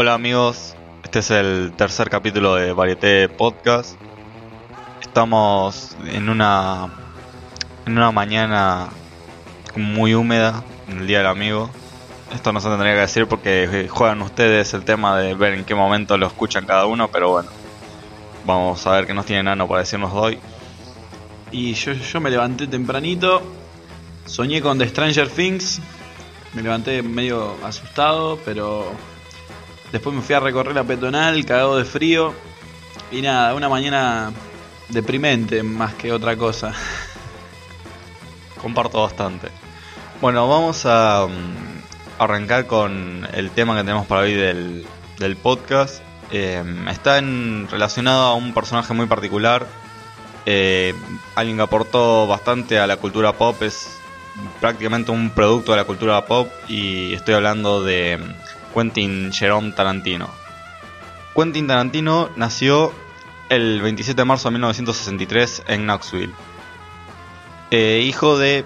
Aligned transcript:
Hola 0.00 0.14
amigos, 0.14 0.76
este 1.02 1.18
es 1.18 1.30
el 1.32 1.72
tercer 1.76 2.08
capítulo 2.08 2.54
de 2.54 2.72
Varieté 2.72 3.28
Podcast. 3.28 3.98
Estamos 5.00 5.96
en 6.06 6.28
una 6.28 6.88
en 7.84 7.98
una 7.98 8.12
mañana 8.12 8.90
muy 9.74 10.14
húmeda, 10.14 10.62
en 10.86 10.98
el 10.98 11.08
día 11.08 11.18
del 11.18 11.26
amigo. 11.26 11.68
Esto 12.32 12.52
no 12.52 12.60
se 12.60 12.68
tendría 12.68 12.94
que 12.94 13.00
decir 13.00 13.26
porque 13.26 13.88
juegan 13.90 14.22
ustedes 14.22 14.72
el 14.72 14.84
tema 14.84 15.18
de 15.18 15.34
ver 15.34 15.54
en 15.54 15.64
qué 15.64 15.74
momento 15.74 16.16
lo 16.16 16.28
escuchan 16.28 16.64
cada 16.64 16.86
uno, 16.86 17.08
pero 17.08 17.30
bueno, 17.30 17.50
vamos 18.46 18.86
a 18.86 18.92
ver 18.92 19.04
qué 19.04 19.14
nos 19.14 19.26
tiene 19.26 19.42
Nano 19.42 19.66
para 19.66 19.80
decirnos 19.80 20.12
hoy. 20.14 20.38
Y 21.50 21.74
yo, 21.74 21.94
yo 21.94 22.20
me 22.20 22.30
levanté 22.30 22.68
tempranito, 22.68 23.42
soñé 24.26 24.62
con 24.62 24.78
The 24.78 24.86
Stranger 24.86 25.28
Things, 25.28 25.80
me 26.54 26.62
levanté 26.62 27.02
medio 27.02 27.56
asustado, 27.64 28.38
pero 28.44 28.92
después 29.92 30.14
me 30.14 30.22
fui 30.22 30.34
a 30.34 30.40
recorrer 30.40 30.74
la 30.74 30.84
peatonal, 30.84 31.44
cagado 31.44 31.78
de 31.78 31.84
frío, 31.84 32.34
y 33.10 33.22
nada, 33.22 33.54
una 33.54 33.68
mañana 33.68 34.32
deprimente 34.88 35.62
más 35.62 35.94
que 35.94 36.12
otra 36.12 36.36
cosa. 36.36 36.72
Comparto 38.60 39.02
bastante. 39.02 39.48
Bueno, 40.20 40.48
vamos 40.48 40.84
a 40.84 41.24
um, 41.24 41.32
arrancar 42.18 42.66
con 42.66 43.26
el 43.32 43.50
tema 43.50 43.74
que 43.76 43.82
tenemos 43.82 44.06
para 44.06 44.22
hoy 44.22 44.34
del, 44.34 44.86
del 45.18 45.36
podcast. 45.36 46.02
Eh, 46.30 46.62
está 46.90 47.20
relacionado 47.20 48.26
a 48.26 48.34
un 48.34 48.52
personaje 48.52 48.92
muy 48.92 49.06
particular, 49.06 49.66
eh, 50.44 50.94
alguien 51.34 51.56
que 51.56 51.62
aportó 51.62 52.26
bastante 52.26 52.78
a 52.78 52.86
la 52.86 52.96
cultura 52.96 53.32
pop, 53.32 53.62
es 53.62 53.98
prácticamente 54.60 55.10
un 55.10 55.30
producto 55.30 55.72
de 55.72 55.78
la 55.78 55.84
cultura 55.84 56.24
pop 56.24 56.48
y 56.68 57.12
estoy 57.12 57.34
hablando 57.34 57.82
de 57.82 58.18
Quentin 58.78 59.32
Jerome 59.32 59.72
Tarantino. 59.72 60.30
Quentin 61.34 61.66
Tarantino 61.66 62.28
nació 62.36 62.92
el 63.48 63.82
27 63.82 64.20
de 64.20 64.24
marzo 64.24 64.48
de 64.48 64.52
1963 64.52 65.64
en 65.66 65.82
Knoxville. 65.82 66.32
Eh, 67.72 68.04
hijo 68.06 68.38
de 68.38 68.64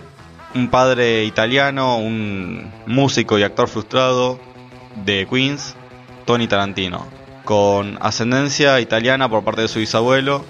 un 0.55 0.69
padre 0.69 1.25
italiano, 1.25 1.97
un 1.97 2.71
músico 2.85 3.39
y 3.39 3.43
actor 3.43 3.69
frustrado 3.69 4.39
de 5.03 5.27
Queens, 5.27 5.77
Tony 6.27 6.47
Tarantino, 6.47 7.07
con 7.47 7.97
ascendencia 8.03 8.81
italiana 8.81 9.31
por 9.31 9.45
parte 9.45 9.63
de 9.63 9.69
su 9.69 9.79
bisabuelo. 9.79 10.45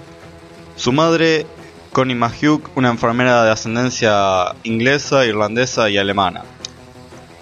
Su 0.75 0.91
madre, 0.91 1.47
Connie 1.93 2.15
Mahuk, 2.15 2.69
una 2.75 2.89
enfermera 2.89 3.45
de 3.45 3.51
ascendencia 3.51 4.55
inglesa, 4.63 5.25
irlandesa 5.25 5.89
y 5.89 5.97
alemana. 5.97 6.43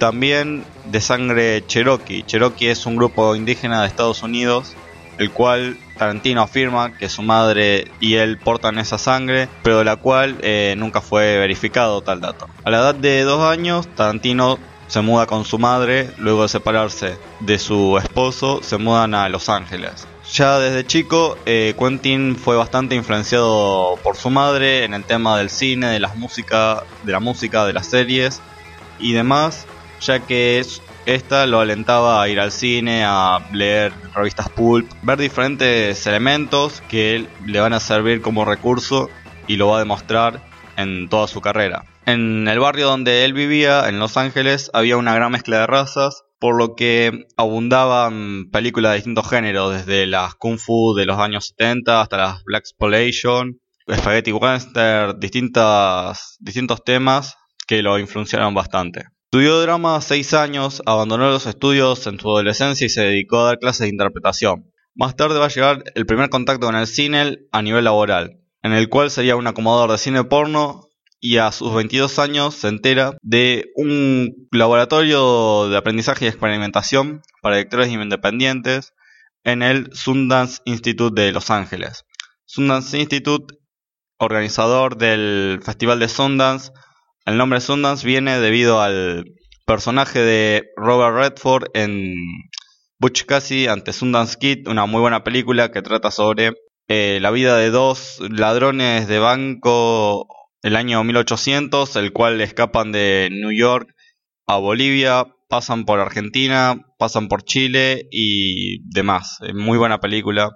También 0.01 0.65
de 0.85 0.99
sangre 0.99 1.63
cherokee. 1.67 2.23
Cherokee 2.23 2.69
es 2.69 2.87
un 2.87 2.95
grupo 2.95 3.35
indígena 3.35 3.81
de 3.81 3.87
Estados 3.87 4.23
Unidos, 4.23 4.73
el 5.19 5.29
cual 5.29 5.77
Tarantino 5.95 6.41
afirma 6.41 6.97
que 6.97 7.07
su 7.07 7.21
madre 7.21 7.85
y 7.99 8.15
él 8.15 8.39
portan 8.39 8.79
esa 8.79 8.97
sangre, 8.97 9.47
pero 9.61 9.77
de 9.77 9.83
la 9.83 9.97
cual 9.97 10.37
eh, 10.41 10.73
nunca 10.75 11.01
fue 11.01 11.37
verificado 11.37 12.01
tal 12.01 12.19
dato. 12.19 12.47
A 12.63 12.71
la 12.71 12.79
edad 12.79 12.95
de 12.95 13.21
dos 13.21 13.43
años, 13.43 13.87
Tarantino 13.95 14.57
se 14.87 15.01
muda 15.01 15.27
con 15.27 15.45
su 15.45 15.59
madre, 15.59 16.09
luego 16.17 16.41
de 16.41 16.49
separarse 16.49 17.19
de 17.39 17.59
su 17.59 17.99
esposo, 17.99 18.63
se 18.63 18.79
mudan 18.79 19.13
a 19.13 19.29
Los 19.29 19.49
Ángeles. 19.49 20.07
Ya 20.33 20.57
desde 20.57 20.83
chico, 20.83 21.37
eh, 21.45 21.75
Quentin 21.77 22.37
fue 22.37 22.55
bastante 22.55 22.95
influenciado 22.95 23.99
por 24.01 24.17
su 24.17 24.31
madre 24.31 24.83
en 24.83 24.95
el 24.95 25.03
tema 25.03 25.37
del 25.37 25.51
cine, 25.51 25.89
de 25.89 25.99
las 25.99 26.15
música, 26.15 26.85
de 27.03 27.11
la 27.11 27.19
música, 27.19 27.67
de 27.67 27.73
las 27.73 27.85
series 27.85 28.41
y 28.97 29.13
demás, 29.13 29.67
ya 30.01 30.19
que 30.19 30.63
esta 31.05 31.45
lo 31.45 31.59
alentaba 31.59 32.21
a 32.21 32.29
ir 32.29 32.39
al 32.39 32.51
cine, 32.51 33.03
a 33.05 33.39
leer 33.53 33.93
revistas 34.13 34.49
pulp, 34.49 34.89
ver 35.03 35.19
diferentes 35.19 36.05
elementos 36.07 36.81
que 36.89 37.27
le 37.45 37.59
van 37.59 37.73
a 37.73 37.79
servir 37.79 38.21
como 38.21 38.45
recurso 38.45 39.09
y 39.47 39.55
lo 39.57 39.67
va 39.67 39.77
a 39.77 39.79
demostrar 39.79 40.41
en 40.77 41.09
toda 41.09 41.27
su 41.27 41.41
carrera. 41.41 41.83
En 42.05 42.47
el 42.47 42.59
barrio 42.59 42.87
donde 42.87 43.25
él 43.25 43.33
vivía, 43.33 43.87
en 43.87 43.99
Los 43.99 44.17
Ángeles, 44.17 44.71
había 44.73 44.97
una 44.97 45.13
gran 45.13 45.31
mezcla 45.31 45.59
de 45.59 45.67
razas, 45.67 46.23
por 46.39 46.57
lo 46.57 46.75
que 46.75 47.27
abundaban 47.37 48.49
películas 48.51 48.91
de 48.91 48.95
distintos 48.97 49.29
géneros, 49.29 49.73
desde 49.73 50.07
las 50.07 50.33
kung 50.35 50.57
fu 50.57 50.95
de 50.95 51.05
los 51.05 51.19
años 51.19 51.53
70 51.55 52.01
hasta 52.01 52.17
las 52.17 52.43
black 52.43 52.61
exploitation, 52.61 53.59
spaghetti 53.91 54.31
western, 54.31 55.19
distintas, 55.19 56.37
distintos 56.39 56.83
temas 56.83 57.35
que 57.67 57.83
lo 57.83 57.99
influenciaron 57.99 58.55
bastante. 58.55 59.03
Estudió 59.33 59.61
drama 59.61 60.01
seis 60.01 60.33
años, 60.33 60.81
abandonó 60.85 61.29
los 61.29 61.45
estudios 61.45 62.05
en 62.05 62.19
su 62.19 62.27
adolescencia 62.27 62.85
y 62.85 62.89
se 62.89 62.99
dedicó 62.99 63.39
a 63.39 63.45
dar 63.45 63.59
clases 63.59 63.85
de 63.85 63.87
interpretación. 63.87 64.69
Más 64.93 65.15
tarde 65.15 65.39
va 65.39 65.45
a 65.45 65.47
llegar 65.47 65.85
el 65.95 66.05
primer 66.05 66.29
contacto 66.29 66.65
con 66.65 66.75
el 66.75 66.85
cine 66.85 67.37
a 67.53 67.61
nivel 67.61 67.85
laboral, 67.85 68.41
en 68.61 68.73
el 68.73 68.89
cual 68.89 69.09
sería 69.09 69.37
un 69.37 69.47
acomodador 69.47 69.89
de 69.89 69.99
cine 69.99 70.25
porno 70.25 70.89
y 71.21 71.37
a 71.37 71.53
sus 71.53 71.73
22 71.73 72.19
años 72.19 72.55
se 72.55 72.67
entera 72.67 73.13
de 73.21 73.71
un 73.75 74.49
laboratorio 74.51 75.69
de 75.69 75.77
aprendizaje 75.77 76.25
y 76.25 76.27
experimentación 76.27 77.21
para 77.41 77.55
directores 77.55 77.87
independientes 77.87 78.91
en 79.45 79.63
el 79.63 79.93
Sundance 79.93 80.61
Institute 80.65 81.21
de 81.21 81.31
Los 81.31 81.51
Ángeles. 81.51 82.03
Sundance 82.43 82.99
Institute, 82.99 83.55
organizador 84.17 84.97
del 84.97 85.61
Festival 85.63 85.99
de 85.99 86.09
Sundance, 86.09 86.73
el 87.25 87.37
nombre 87.37 87.61
Sundance 87.61 88.05
viene 88.05 88.39
debido 88.39 88.81
al 88.81 89.25
personaje 89.65 90.19
de 90.19 90.69
Robert 90.75 91.15
Redford 91.15 91.69
en 91.73 92.15
Butch 92.99 93.25
Cassidy 93.25 93.67
ante 93.67 93.93
Sundance 93.93 94.37
Kid, 94.39 94.67
una 94.67 94.85
muy 94.85 95.01
buena 95.01 95.23
película 95.23 95.71
que 95.71 95.81
trata 95.81 96.11
sobre 96.11 96.53
eh, 96.87 97.19
la 97.21 97.31
vida 97.31 97.57
de 97.57 97.69
dos 97.69 98.19
ladrones 98.29 99.07
de 99.07 99.19
banco 99.19 100.27
el 100.61 100.75
año 100.75 101.03
1800, 101.03 101.95
el 101.95 102.11
cual 102.11 102.41
escapan 102.41 102.91
de 102.91 103.29
New 103.31 103.51
York 103.51 103.93
a 104.47 104.57
Bolivia, 104.57 105.25
pasan 105.47 105.85
por 105.85 105.99
Argentina, 105.99 106.79
pasan 106.97 107.27
por 107.27 107.43
Chile 107.43 108.07
y 108.11 108.79
demás. 108.89 109.39
Muy 109.53 109.77
buena 109.77 109.99
película. 109.99 110.51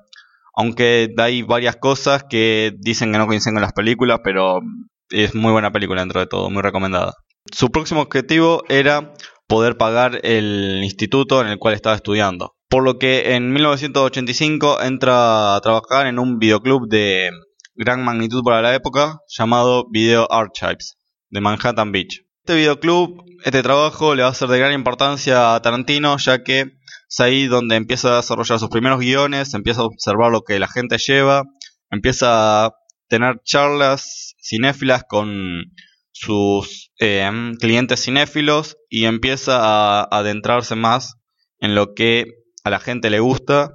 Aunque 0.56 1.14
hay 1.18 1.42
varias 1.42 1.78
cosas 1.78 2.25
que 2.30 2.74
dicen 2.78 3.12
que 3.12 3.18
no 3.18 3.28
coinciden 3.28 3.56
con 3.56 3.62
las 3.62 3.74
películas, 3.74 4.20
pero 4.24 4.62
es 5.10 5.36
muy 5.36 5.52
buena 5.52 5.72
película 5.72 6.02
dentro 6.02 6.20
de 6.20 6.28
todo, 6.28 6.50
muy 6.50 6.62
recomendada. 6.62 7.14
Su 7.52 7.70
próximo 7.70 8.02
objetivo 8.02 8.64
era 8.70 9.14
poder 9.48 9.78
pagar 9.78 10.20
el 10.24 10.82
instituto 10.84 11.42
en 11.42 11.48
el 11.48 11.60
cual 11.60 11.76
estaba 11.76 11.96
estudiando. 11.96 12.56
Por 12.70 12.84
lo 12.84 12.98
que 12.98 13.36
en 13.36 13.52
1985 13.52 14.82
entra 14.82 15.56
a 15.56 15.62
trabajar 15.62 16.08
en 16.08 16.18
un 16.18 16.40
videoclub 16.40 16.88
de 16.90 17.30
gran 17.76 18.04
magnitud 18.04 18.42
para 18.44 18.62
la 18.62 18.74
época 18.74 19.20
llamado 19.28 19.86
Video 19.92 20.32
Archives 20.32 20.98
de 21.30 21.42
Manhattan 21.42 21.92
Beach. 21.92 22.22
Este 22.44 22.56
videoclub, 22.56 23.24
este 23.44 23.62
trabajo 23.62 24.16
le 24.16 24.24
va 24.24 24.30
a 24.30 24.34
ser 24.34 24.50
de 24.50 24.60
gran 24.60 24.74
importancia 24.74 25.56
a 25.56 25.62
Tarantino 25.62 26.18
ya 26.18 26.44
que 26.44 26.62
es 27.10 27.20
ahí 27.20 27.48
donde 27.48 27.76
empieza 27.76 28.14
a 28.14 28.18
desarrollar 28.18 28.60
sus 28.60 28.70
primeros 28.70 29.00
guiones, 29.00 29.54
empieza 29.54 29.82
a 29.82 29.86
observar 29.86 30.32
lo 30.32 30.42
que 30.42 30.60
la 30.60 30.68
gente 30.68 30.98
lleva, 30.98 31.44
empieza 31.92 32.66
a 32.66 32.72
tener 33.08 33.42
charlas 33.44 34.36
cinéfilas 34.42 35.04
con 35.08 35.64
sus 36.12 36.92
eh, 37.00 37.30
clientes 37.60 38.04
cinéfilos 38.04 38.78
y 38.90 39.06
empieza 39.06 39.60
a 39.60 40.04
adentrarse 40.04 40.76
más 40.76 41.18
en 41.60 41.76
lo 41.76 41.94
que 41.94 42.26
a 42.64 42.70
la 42.70 42.80
gente 42.80 43.10
le 43.10 43.20
gusta 43.20 43.72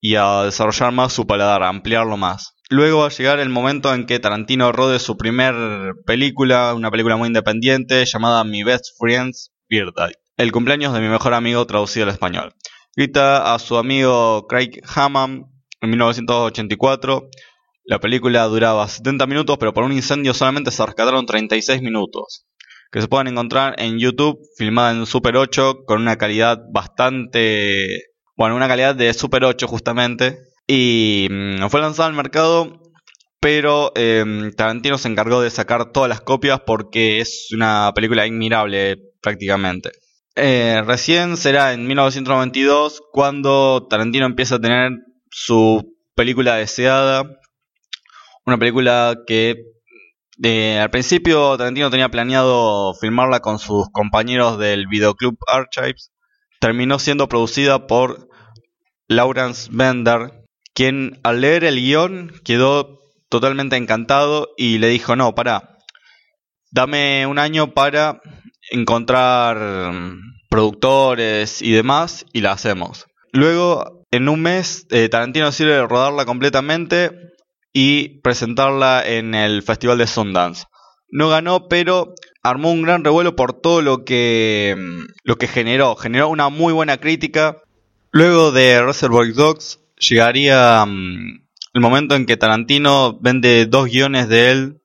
y 0.00 0.16
a 0.16 0.42
desarrollar 0.42 0.92
más 0.92 1.12
su 1.12 1.26
paladar, 1.26 1.62
a 1.62 1.68
ampliarlo 1.68 2.16
más. 2.16 2.56
Luego 2.68 3.00
va 3.00 3.06
a 3.06 3.10
llegar 3.10 3.38
el 3.38 3.48
momento 3.48 3.94
en 3.94 4.06
que 4.06 4.18
Tarantino 4.18 4.72
rode 4.72 4.98
su 4.98 5.16
primer 5.16 5.54
película, 6.04 6.74
una 6.74 6.90
película 6.90 7.16
muy 7.16 7.28
independiente 7.28 8.04
llamada 8.04 8.42
Mi 8.42 8.64
Best 8.64 8.86
Friend's 8.98 9.52
Birthday, 9.68 10.12
el 10.36 10.50
cumpleaños 10.50 10.92
de 10.92 11.00
mi 11.00 11.08
mejor 11.08 11.34
amigo 11.34 11.64
traducido 11.66 12.04
al 12.04 12.12
español. 12.12 12.54
Grita 12.96 13.54
a 13.54 13.58
su 13.60 13.76
amigo 13.76 14.46
Craig 14.48 14.80
Hammond 14.94 15.46
en 15.80 15.90
1984 15.90 17.28
la 17.86 18.00
película 18.00 18.44
duraba 18.44 18.88
70 18.88 19.26
minutos, 19.26 19.56
pero 19.58 19.72
por 19.72 19.84
un 19.84 19.92
incendio 19.92 20.34
solamente 20.34 20.70
se 20.72 20.84
rescataron 20.84 21.24
36 21.24 21.82
minutos. 21.82 22.46
Que 22.90 23.00
se 23.00 23.08
pueden 23.08 23.28
encontrar 23.28 23.74
en 23.78 23.98
YouTube, 23.98 24.40
filmada 24.56 24.92
en 24.92 25.06
Super 25.06 25.36
8, 25.36 25.84
con 25.86 26.00
una 26.00 26.16
calidad 26.16 26.58
bastante. 26.72 28.02
Bueno, 28.36 28.56
una 28.56 28.68
calidad 28.68 28.94
de 28.94 29.12
Super 29.14 29.44
8 29.44 29.68
justamente. 29.68 30.38
Y 30.66 31.28
mm, 31.30 31.68
fue 31.68 31.80
lanzada 31.80 32.08
al 32.08 32.14
mercado, 32.14 32.80
pero 33.40 33.92
em, 33.94 34.50
Tarantino 34.52 34.98
se 34.98 35.08
encargó 35.08 35.40
de 35.40 35.50
sacar 35.50 35.92
todas 35.92 36.08
las 36.08 36.20
copias 36.20 36.60
porque 36.66 37.20
es 37.20 37.48
una 37.52 37.92
película 37.94 38.24
admirable 38.24 38.96
prácticamente. 39.20 39.90
Eh, 40.34 40.82
recién 40.84 41.36
será 41.36 41.72
en 41.72 41.86
1992 41.86 43.00
cuando 43.12 43.86
Tarantino 43.88 44.26
empieza 44.26 44.56
a 44.56 44.60
tener 44.60 44.92
su 45.30 45.96
película 46.14 46.56
deseada, 46.56 47.24
una 48.46 48.58
película 48.58 49.22
que 49.26 49.64
eh, 50.42 50.78
al 50.78 50.90
principio 50.90 51.56
Tarantino 51.56 51.90
tenía 51.90 52.08
planeado 52.08 52.94
filmarla 52.94 53.40
con 53.40 53.58
sus 53.58 53.88
compañeros 53.90 54.58
del 54.58 54.86
videoclub 54.86 55.36
Archives. 55.48 56.12
Terminó 56.60 56.98
siendo 56.98 57.28
producida 57.28 57.86
por 57.86 58.28
Lawrence 59.08 59.68
Bender, 59.72 60.44
quien 60.74 61.18
al 61.24 61.40
leer 61.40 61.64
el 61.64 61.76
guion 61.76 62.32
quedó 62.44 63.00
totalmente 63.28 63.76
encantado 63.76 64.50
y 64.56 64.78
le 64.78 64.88
dijo, 64.88 65.16
no, 65.16 65.34
para, 65.34 65.78
dame 66.70 67.26
un 67.26 67.38
año 67.38 67.74
para 67.74 68.20
encontrar 68.70 69.58
productores 70.48 71.62
y 71.62 71.72
demás 71.72 72.24
y 72.32 72.42
la 72.42 72.52
hacemos. 72.52 73.06
Luego, 73.32 74.04
en 74.12 74.28
un 74.28 74.40
mes, 74.40 74.86
eh, 74.90 75.08
Tarantino 75.08 75.46
decide 75.46 75.84
rodarla 75.86 76.24
completamente 76.24 77.25
y 77.78 78.20
presentarla 78.20 79.06
en 79.06 79.34
el 79.34 79.62
Festival 79.62 79.98
de 79.98 80.06
Sundance. 80.06 80.64
No 81.10 81.28
ganó, 81.28 81.68
pero 81.68 82.14
armó 82.42 82.72
un 82.72 82.80
gran 82.80 83.04
revuelo 83.04 83.36
por 83.36 83.52
todo 83.52 83.82
lo 83.82 84.02
que, 84.02 84.74
lo 85.24 85.36
que 85.36 85.46
generó. 85.46 85.94
Generó 85.94 86.30
una 86.30 86.48
muy 86.48 86.72
buena 86.72 86.96
crítica. 86.96 87.58
Luego 88.12 88.50
de 88.50 88.82
Reservoir 88.82 89.30
Dogs 89.34 89.78
llegaría 89.98 90.86
mm, 90.86 91.46
el 91.74 91.80
momento 91.82 92.14
en 92.14 92.24
que 92.24 92.38
Tarantino 92.38 93.18
vende 93.20 93.66
dos 93.66 93.90
guiones 93.90 94.30
de 94.30 94.52
él 94.52 94.80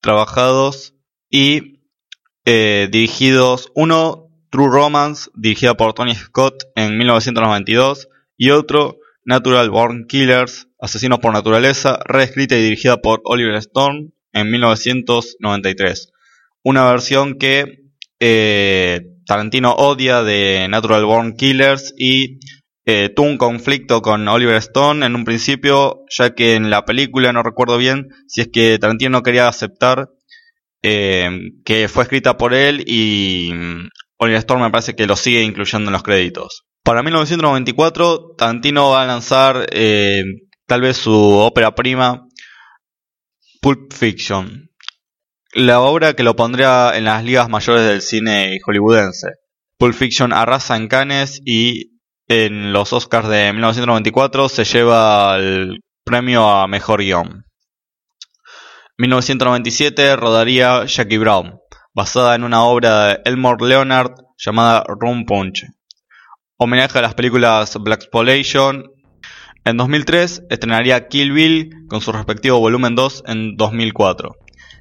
trabajados 0.00 0.94
y 1.28 1.82
eh, 2.46 2.88
dirigidos. 2.90 3.70
Uno, 3.74 4.30
True 4.48 4.70
Romance, 4.70 5.28
dirigida 5.34 5.74
por 5.74 5.92
Tony 5.92 6.14
Scott 6.14 6.62
en 6.74 6.96
1992, 6.96 8.08
y 8.38 8.48
otro, 8.48 8.96
Natural 9.26 9.68
Born 9.68 10.06
Killers, 10.08 10.69
Asesinos 10.80 11.18
por 11.18 11.32
Naturaleza, 11.32 11.98
reescrita 12.04 12.56
y 12.56 12.62
dirigida 12.62 12.98
por 12.98 13.20
Oliver 13.24 13.54
Stone 13.56 14.10
en 14.32 14.50
1993. 14.50 16.12
Una 16.62 16.90
versión 16.90 17.38
que 17.38 17.80
eh, 18.18 19.00
Tarantino 19.26 19.72
odia 19.72 20.22
de 20.22 20.66
Natural 20.68 21.04
Born 21.04 21.34
Killers 21.34 21.94
y 21.96 22.40
eh, 22.86 23.10
tuvo 23.14 23.26
un 23.26 23.38
conflicto 23.38 24.02
con 24.02 24.26
Oliver 24.26 24.56
Stone 24.56 25.04
en 25.04 25.14
un 25.14 25.24
principio, 25.24 26.04
ya 26.08 26.34
que 26.34 26.54
en 26.54 26.70
la 26.70 26.84
película 26.84 27.32
no 27.32 27.42
recuerdo 27.42 27.78
bien 27.78 28.08
si 28.26 28.40
es 28.40 28.48
que 28.48 28.78
Tarantino 28.78 29.10
no 29.10 29.22
quería 29.22 29.48
aceptar 29.48 30.08
eh, 30.82 31.30
que 31.64 31.88
fue 31.88 32.04
escrita 32.04 32.38
por 32.38 32.54
él 32.54 32.84
y 32.86 33.52
mm, 33.52 33.88
Oliver 34.16 34.38
Stone 34.38 34.62
me 34.62 34.70
parece 34.70 34.96
que 34.96 35.06
lo 35.06 35.16
sigue 35.16 35.42
incluyendo 35.42 35.88
en 35.88 35.92
los 35.92 36.02
créditos. 36.02 36.64
Para 36.82 37.02
1994, 37.02 38.34
Tarantino 38.38 38.90
va 38.90 39.02
a 39.02 39.06
lanzar 39.06 39.66
eh, 39.70 40.24
tal 40.70 40.82
vez 40.82 40.98
su 40.98 41.12
ópera 41.12 41.74
prima, 41.74 42.28
Pulp 43.60 43.92
Fiction. 43.92 44.70
La 45.52 45.80
obra 45.80 46.14
que 46.14 46.22
lo 46.22 46.36
pondría 46.36 46.96
en 46.96 47.06
las 47.06 47.24
ligas 47.24 47.48
mayores 47.48 47.84
del 47.84 48.00
cine 48.00 48.60
hollywoodense. 48.64 49.30
Pulp 49.78 49.94
Fiction 49.94 50.32
arrasa 50.32 50.76
en 50.76 50.86
Cannes 50.86 51.42
y 51.44 51.98
en 52.28 52.72
los 52.72 52.92
Oscars 52.92 53.28
de 53.28 53.52
1994 53.52 54.48
se 54.48 54.62
lleva 54.62 55.38
el 55.38 55.80
premio 56.04 56.48
a 56.48 56.68
mejor 56.68 57.00
guion. 57.00 57.46
1997 58.96 60.14
rodaría 60.14 60.84
Jackie 60.84 61.18
Brown, 61.18 61.58
basada 61.92 62.36
en 62.36 62.44
una 62.44 62.62
obra 62.62 63.06
de 63.06 63.20
Elmore 63.24 63.66
Leonard 63.66 64.12
llamada 64.38 64.84
Room 64.86 65.24
Punch. 65.24 65.64
Homenaje 66.58 66.96
a 67.00 67.02
las 67.02 67.14
películas 67.14 67.76
Black 67.80 68.02
Exploitation. 68.02 68.84
En 69.64 69.76
2003 69.76 70.44
estrenaría 70.50 71.08
Kill 71.08 71.32
Bill 71.32 71.86
con 71.88 72.00
su 72.00 72.12
respectivo 72.12 72.58
volumen 72.58 72.94
2 72.94 73.24
en 73.26 73.56
2004. 73.56 74.36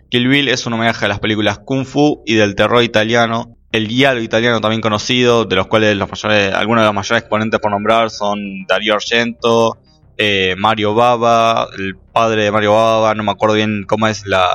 Kill 0.10 0.28
Bill 0.28 0.48
es 0.48 0.66
un 0.66 0.74
homenaje 0.74 1.06
a 1.06 1.08
las 1.08 1.20
películas 1.20 1.60
Kung 1.60 1.86
Fu 1.86 2.24
y 2.26 2.36
del 2.36 2.56
terror 2.56 2.84
italiano 2.84 3.56
el 3.72 3.88
diálogo 3.88 4.24
italiano 4.24 4.62
también 4.62 4.82
conocido, 4.82 5.46
de 5.46 5.56
los 5.56 5.68
cuales 5.68 5.96
los 5.96 6.10
mayores, 6.10 6.54
algunos 6.54 6.82
de 6.82 6.86
los 6.88 6.96
mayores 6.96 7.22
exponentes 7.22 7.60
por 7.60 7.72
nombrar 7.72 8.10
son 8.10 8.66
Dario 8.68 8.96
Argento, 8.96 9.78
eh, 10.18 10.56
Mario 10.58 10.96
Baba, 10.96 11.68
el 11.78 11.96
padre 11.96 12.46
de 12.46 12.52
Mario 12.52 12.74
Baba, 12.74 13.14
no 13.14 13.24
me 13.24 13.32
acuerdo 13.32 13.56
bien 13.56 13.86
cómo 13.88 14.08
es 14.08 14.26
la 14.26 14.48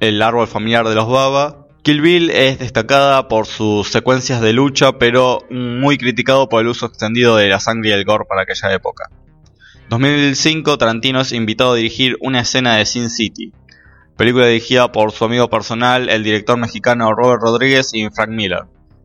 el 0.00 0.20
árbol 0.20 0.48
familiar 0.48 0.88
de 0.88 0.94
los 0.94 1.08
Baba. 1.08 1.63
Kill 1.84 2.00
Bill 2.00 2.30
es 2.30 2.58
destacada 2.58 3.28
por 3.28 3.46
sus 3.46 3.88
secuencias 3.88 4.40
de 4.40 4.54
lucha, 4.54 4.92
pero 4.92 5.40
muy 5.50 5.98
criticado 5.98 6.48
por 6.48 6.62
el 6.62 6.68
uso 6.68 6.86
extendido 6.86 7.36
de 7.36 7.46
la 7.48 7.60
sangre 7.60 7.90
y 7.90 7.92
el 7.92 8.06
gore 8.06 8.24
para 8.26 8.44
aquella 8.44 8.72
época. 8.72 9.10
2005 9.90 10.78
Tarantino 10.78 11.20
es 11.20 11.32
invitado 11.32 11.72
a 11.72 11.76
dirigir 11.76 12.16
una 12.22 12.40
escena 12.40 12.76
de 12.76 12.86
Sin 12.86 13.10
City, 13.10 13.52
película 14.16 14.46
dirigida 14.46 14.92
por 14.92 15.12
su 15.12 15.26
amigo 15.26 15.50
personal, 15.50 16.08
el 16.08 16.24
director 16.24 16.56
mexicano 16.56 17.12
Robert 17.12 17.42
Rodríguez 17.42 17.90
y 17.92 18.08
Frank 18.08 18.30
Miller. 18.30 18.62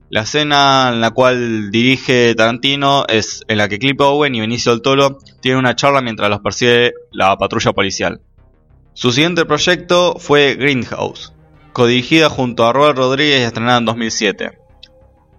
La 0.10 0.22
escena 0.22 0.92
en 0.94 1.02
la 1.02 1.12
cual 1.12 1.72
dirige 1.72 2.34
Tarantino 2.34 3.04
es 3.10 3.44
en 3.50 3.58
la 3.58 3.68
que 3.68 3.78
Clip 3.78 4.00
Owen 4.00 4.36
y 4.36 4.40
Benicio 4.40 4.72
del 4.72 4.82
Toro 4.82 5.18
tienen 5.42 5.60
una 5.60 5.76
charla 5.76 6.02
mientras 6.02 6.30
los 6.30 6.40
persigue 6.40 6.94
la 7.12 7.36
patrulla 7.36 7.74
policial. 7.74 8.22
Su 8.94 9.12
siguiente 9.12 9.44
proyecto 9.44 10.16
fue 10.18 10.56
Greenhouse, 10.56 11.34
codirigida 11.74 12.30
junto 12.30 12.66
a 12.66 12.74
Robert 12.74 12.98
Rodríguez 12.98 13.42
y 13.42 13.44
estrenada 13.44 13.80
en 13.80 13.86
2007. 13.86 14.60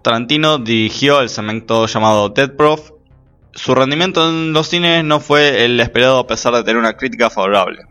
Tarantino 0.01 0.57
dirigió 0.57 1.21
el 1.21 1.29
segmento 1.29 1.85
llamado 1.85 2.29
Dead 2.29 2.55
Prof. 2.55 2.91
Su 3.53 3.75
rendimiento 3.75 4.27
en 4.27 4.53
los 4.53 4.67
cines 4.67 5.03
no 5.03 5.19
fue 5.19 5.65
el 5.65 5.79
esperado 5.79 6.19
a 6.19 6.27
pesar 6.27 6.53
de 6.53 6.63
tener 6.63 6.77
una 6.77 6.93
crítica 6.93 7.29
favorable. 7.29 7.83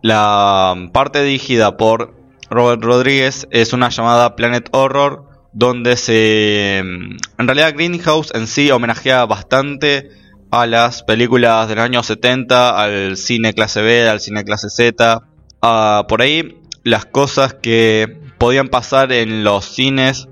La 0.00 0.74
parte 0.92 1.22
dirigida 1.22 1.76
por 1.76 2.14
Robert 2.48 2.82
Rodríguez 2.82 3.46
es 3.50 3.72
una 3.72 3.88
llamada 3.88 4.36
Planet 4.36 4.68
Horror, 4.72 5.24
donde 5.52 5.96
se... 5.96 6.78
En 6.78 7.18
realidad 7.38 7.74
Greenhouse 7.74 8.32
en 8.34 8.46
sí 8.46 8.70
homenajea 8.70 9.26
bastante 9.26 10.10
a 10.50 10.66
las 10.66 11.02
películas 11.02 11.68
del 11.68 11.78
año 11.78 12.02
70, 12.02 12.82
al 12.82 13.16
cine 13.16 13.54
clase 13.54 13.82
B, 13.82 14.08
al 14.08 14.20
cine 14.20 14.44
clase 14.44 14.68
Z. 14.70 15.20
por 15.60 16.22
ahí 16.22 16.61
las 16.84 17.06
cosas 17.06 17.54
que 17.54 18.18
podían 18.38 18.68
pasar 18.68 19.12
en 19.12 19.44
los 19.44 19.64
cines, 19.64 20.28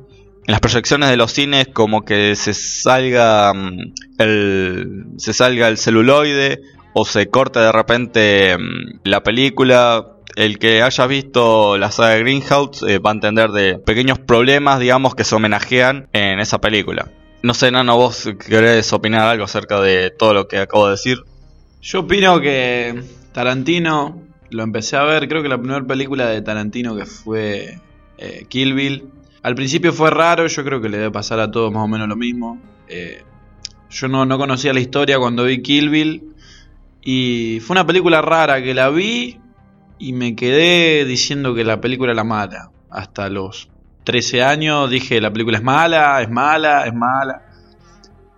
en 0.47 0.53
las 0.53 0.61
proyecciones 0.61 1.11
de 1.11 1.17
los 1.17 1.33
cines, 1.33 1.69
como 1.69 2.05
que 2.05 2.35
se 2.37 2.55
salga 2.55 3.53
mm, 3.55 3.95
el, 4.19 5.05
se 5.17 5.33
salga 5.33 5.69
el 5.69 5.79
celuloide 5.79 6.61
o 6.93 7.05
se 7.05 7.29
corta 7.29 7.63
de 7.63 7.73
repente 7.73 8.57
mm, 8.59 9.01
la 9.05 9.23
película. 9.23 10.07
El 10.37 10.59
que 10.59 10.83
haya 10.83 11.07
visto 11.07 11.77
la 11.77 11.91
saga 11.91 12.11
de 12.11 12.21
Greenhouse 12.21 12.85
eh, 12.89 12.99
va 12.99 13.11
a 13.11 13.15
entender 13.15 13.51
de 13.51 13.79
pequeños 13.79 14.19
problemas, 14.21 14.79
digamos, 14.79 15.15
que 15.15 15.25
se 15.25 15.35
homenajean 15.35 16.09
en 16.13 16.39
esa 16.39 16.61
película. 16.61 17.09
No 17.43 17.53
sé, 17.53 17.71
Nano, 17.71 17.97
vos 17.97 18.29
querés 18.49 18.93
opinar 18.93 19.23
algo 19.23 19.45
acerca 19.45 19.81
de 19.81 20.11
todo 20.11 20.35
lo 20.35 20.47
que 20.47 20.59
acabo 20.59 20.87
de 20.87 20.93
decir. 20.93 21.19
Yo 21.83 22.01
opino 22.01 22.41
que 22.41 23.03
Tarantino, 23.33 24.23
lo 24.51 24.63
empecé 24.63 24.97
a 24.97 25.05
ver, 25.05 25.29
creo 25.29 25.43
que 25.43 25.49
la 25.49 25.59
primera 25.59 25.85
película 25.85 26.27
de 26.27 26.43
Tarantino 26.43 26.97
que 26.97 27.07
fue 27.07 27.81
eh, 28.19 28.47
Kill 28.49 28.75
Bill. 28.75 29.09
Al 29.43 29.55
principio 29.55 29.93
fue 29.93 30.11
raro, 30.11 30.47
yo 30.47 30.65
creo 30.65 30.81
que 30.81 30.89
le 30.89 30.99
debe 30.99 31.11
pasar 31.11 31.41
a 31.41 31.51
todos 31.51 31.73
más 31.73 31.85
o 31.85 31.89
menos 31.89 32.09
lo 32.09 32.17
mismo. 32.17 32.61
Eh, 32.89 33.23
yo 33.89 34.09
no, 34.09 34.27
no 34.27 34.39
conocía 34.39 34.73
la 34.73 34.81
historia 34.81 35.19
cuando 35.19 35.45
vi 35.45 35.63
Kill 35.63 35.89
Bill 35.89 36.35
y 37.03 37.59
fue 37.61 37.75
una 37.75 37.87
película 37.87 38.21
rara 38.21 38.63
que 38.63 38.75
la 38.75 38.91
vi 38.91 39.39
y 39.99 40.13
me 40.13 40.35
quedé 40.37 41.05
diciendo 41.05 41.55
que 41.55 41.65
la 41.65 41.81
película 41.81 42.13
era 42.13 42.25
mala. 42.25 42.71
Hasta 42.91 43.29
los 43.29 43.71
13 44.05 44.43
años 44.43 44.91
dije 44.91 45.21
la 45.21 45.33
película 45.33 45.59
es 45.59 45.65
mala, 45.65 46.21
es 46.21 46.31
mala, 46.31 46.87
es 46.87 46.95
mala. 46.95 47.43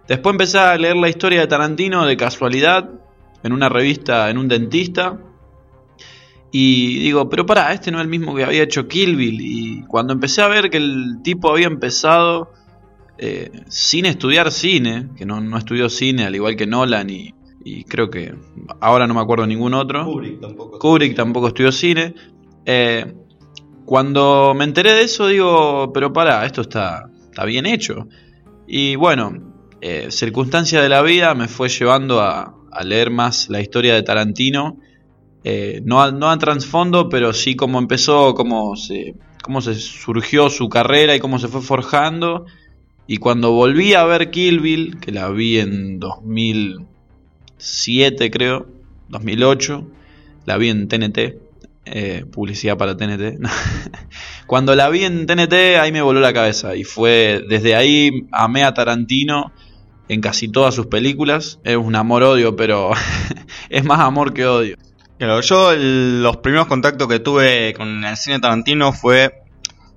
Después 0.06 0.34
empecé 0.34 0.58
a 0.58 0.76
leer 0.76 0.96
la 0.96 1.08
historia 1.08 1.40
de 1.40 1.46
Tarantino 1.46 2.04
de 2.04 2.16
casualidad 2.16 2.90
en 3.42 3.52
una 3.52 3.68
revista, 3.68 4.30
en 4.30 4.38
un 4.38 4.48
dentista. 4.48 5.18
Y 6.52 6.98
digo, 6.98 7.28
pero 7.28 7.46
para, 7.46 7.72
este 7.72 7.90
no 7.90 7.98
es 7.98 8.02
el 8.02 8.08
mismo 8.08 8.34
que 8.34 8.44
había 8.44 8.62
hecho 8.62 8.86
Kill 8.86 9.16
Bill. 9.16 9.40
Y 9.40 9.82
cuando 9.88 10.12
empecé 10.12 10.42
a 10.42 10.48
ver 10.48 10.70
que 10.70 10.76
el 10.76 11.20
tipo 11.24 11.50
había 11.50 11.66
empezado 11.66 12.52
eh, 13.18 13.50
sin 13.68 14.06
estudiar 14.06 14.52
cine, 14.52 15.08
que 15.16 15.24
no, 15.24 15.40
no 15.40 15.56
estudió 15.56 15.88
cine 15.88 16.24
al 16.24 16.34
igual 16.34 16.56
que 16.56 16.66
Nolan 16.66 17.08
y, 17.08 17.34
y 17.64 17.84
creo 17.84 18.10
que 18.10 18.34
ahora 18.80 19.06
no 19.06 19.14
me 19.14 19.20
acuerdo 19.20 19.46
ningún 19.46 19.74
otro. 19.74 20.04
Kubrick 20.04 20.40
tampoco. 20.40 20.78
Kubrick 20.78 21.14
tampoco 21.14 21.48
estudió 21.48 21.72
cine. 21.72 22.14
Eh, 22.64 23.14
cuando 23.84 24.54
me 24.56 24.64
enteré 24.64 24.92
de 24.92 25.02
eso 25.02 25.26
digo, 25.26 25.92
pero 25.92 26.12
para, 26.12 26.44
esto 26.46 26.62
está, 26.62 27.10
está 27.24 27.44
bien 27.44 27.66
hecho. 27.66 28.08
Y 28.66 28.96
bueno, 28.96 29.54
eh, 29.80 30.10
circunstancia 30.10 30.80
de 30.80 30.88
la 30.88 31.02
vida 31.02 31.34
me 31.34 31.48
fue 31.48 31.68
llevando 31.68 32.20
a, 32.20 32.58
leer 32.84 33.10
más 33.10 33.50
la 33.50 33.60
historia 33.60 33.94
de 33.94 34.02
Tarantino. 34.02 34.78
Eh, 35.44 35.82
no, 35.84 36.10
no 36.12 36.30
a 36.30 36.38
trasfondo, 36.38 37.08
pero 37.08 37.32
sí 37.32 37.56
cómo 37.56 37.78
empezó, 37.78 38.34
cómo 38.34 38.76
se, 38.76 39.14
cómo 39.42 39.60
se 39.60 39.74
surgió 39.74 40.50
su 40.50 40.68
carrera 40.68 41.16
y 41.16 41.20
cómo 41.20 41.38
se 41.38 41.48
fue 41.48 41.62
forjando. 41.62 42.46
Y 43.06 43.16
cuando 43.16 43.52
volví 43.52 43.94
a 43.94 44.04
ver 44.04 44.30
Kill 44.30 44.60
Bill, 44.60 45.00
que 45.00 45.12
la 45.12 45.28
vi 45.30 45.58
en 45.58 45.98
2000, 45.98 46.86
2007 47.62 48.30
creo, 48.32 48.66
2008, 49.08 49.86
la 50.46 50.56
vi 50.56 50.68
en 50.68 50.88
TNT, 50.88 51.18
eh, 51.84 52.24
publicidad 52.30 52.76
para 52.76 52.96
TNT. 52.96 53.38
Cuando 54.46 54.74
la 54.74 54.88
vi 54.88 55.04
en 55.04 55.26
TNT 55.26 55.52
ahí 55.80 55.92
me 55.92 56.02
voló 56.02 56.18
la 56.18 56.32
cabeza 56.32 56.74
y 56.74 56.82
fue 56.82 57.42
desde 57.48 57.76
ahí 57.76 58.26
amé 58.32 58.64
a 58.64 58.74
Tarantino. 58.74 59.52
en 60.08 60.20
casi 60.20 60.48
todas 60.48 60.74
sus 60.74 60.86
películas. 60.86 61.60
Es 61.62 61.76
un 61.76 61.94
amor-odio, 61.94 62.56
pero 62.56 62.90
es 63.70 63.84
más 63.84 64.00
amor 64.00 64.34
que 64.34 64.44
odio. 64.44 64.76
Claro, 65.22 65.40
yo 65.40 65.72
los 65.76 66.38
primeros 66.38 66.66
contactos 66.66 67.06
que 67.06 67.20
tuve 67.20 67.74
con 67.74 68.04
el 68.04 68.16
cine 68.16 68.40
Tarantino 68.40 68.92
fue, 68.92 69.44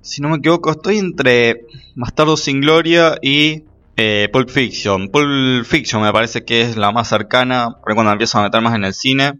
si 0.00 0.22
no 0.22 0.28
me 0.28 0.36
equivoco, 0.36 0.70
estoy 0.70 0.98
entre 0.98 1.62
Bastardo 1.96 2.36
sin 2.36 2.60
Gloria 2.60 3.18
y 3.20 3.64
eh, 3.96 4.28
Pulp 4.32 4.48
Fiction. 4.48 5.08
Pulp 5.08 5.66
Fiction 5.66 6.00
me 6.00 6.12
parece 6.12 6.44
que 6.44 6.60
es 6.60 6.76
la 6.76 6.92
más 6.92 7.08
cercana, 7.08 7.70
porque 7.80 7.96
cuando 7.96 8.12
empiezo 8.12 8.38
a 8.38 8.44
meter 8.44 8.60
más 8.60 8.76
en 8.76 8.84
el 8.84 8.94
cine, 8.94 9.32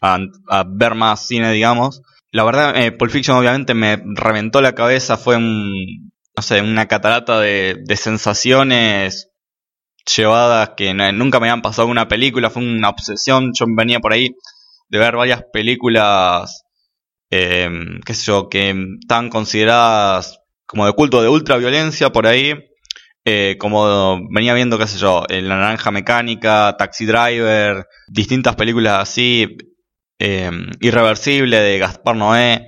a, 0.00 0.20
ver 0.64 0.94
más 0.94 1.26
cine, 1.26 1.50
digamos. 1.50 2.02
La 2.30 2.44
verdad, 2.44 2.76
eh, 2.76 2.92
Pulp 2.92 3.10
Fiction 3.10 3.36
obviamente 3.36 3.74
me 3.74 4.00
reventó 4.14 4.60
la 4.62 4.76
cabeza, 4.76 5.16
fue 5.16 5.38
un, 5.38 6.12
no 6.36 6.42
sé, 6.44 6.60
una 6.60 6.86
catarata 6.86 7.40
de, 7.40 7.82
de 7.84 7.96
sensaciones 7.96 9.32
llevadas 10.06 10.74
que 10.76 10.94
nunca 10.94 11.40
me 11.40 11.48
habían 11.48 11.62
pasado 11.62 11.88
en 11.88 11.92
una 11.92 12.06
película, 12.06 12.48
fue 12.48 12.62
una 12.62 12.90
obsesión, 12.90 13.50
yo 13.58 13.66
venía 13.76 13.98
por 13.98 14.12
ahí 14.12 14.36
de 14.92 14.98
ver 14.98 15.16
varias 15.16 15.42
películas, 15.50 16.64
eh, 17.30 17.68
qué 18.04 18.12
yo, 18.12 18.50
que 18.50 18.74
están 19.00 19.30
consideradas 19.30 20.38
como 20.66 20.84
de 20.84 20.92
culto 20.92 21.22
de 21.22 21.30
ultraviolencia 21.30 22.10
por 22.10 22.26
ahí, 22.26 22.54
eh, 23.24 23.56
como 23.58 24.20
venía 24.30 24.52
viendo, 24.52 24.78
qué 24.78 24.86
sé 24.86 24.98
yo, 24.98 25.24
La 25.30 25.56
Naranja 25.56 25.90
Mecánica, 25.90 26.76
Taxi 26.78 27.06
Driver, 27.06 27.86
distintas 28.08 28.54
películas 28.54 29.08
así, 29.08 29.56
eh, 30.18 30.50
Irreversible 30.80 31.58
de 31.58 31.78
Gaspar 31.78 32.14
Noé, 32.14 32.66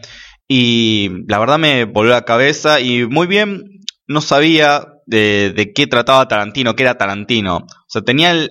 y 0.49 1.11
la 1.29 1.39
verdad 1.39 1.59
me 1.59 1.85
volvió 1.85 2.13
la 2.13 2.25
cabeza 2.25 2.81
y 2.81 3.07
muy 3.07 3.27
bien 3.27 3.65
no 4.07 4.23
sabía 4.23 4.94
de, 5.07 5.73
qué 5.75 5.87
trataba 5.87 6.29
Tarantino, 6.29 6.75
qué 6.75 6.83
era 6.83 6.97
Tarantino. 6.97 7.57
O 7.59 7.87
sea, 7.89 8.03
tenía 8.03 8.31
el, 8.31 8.51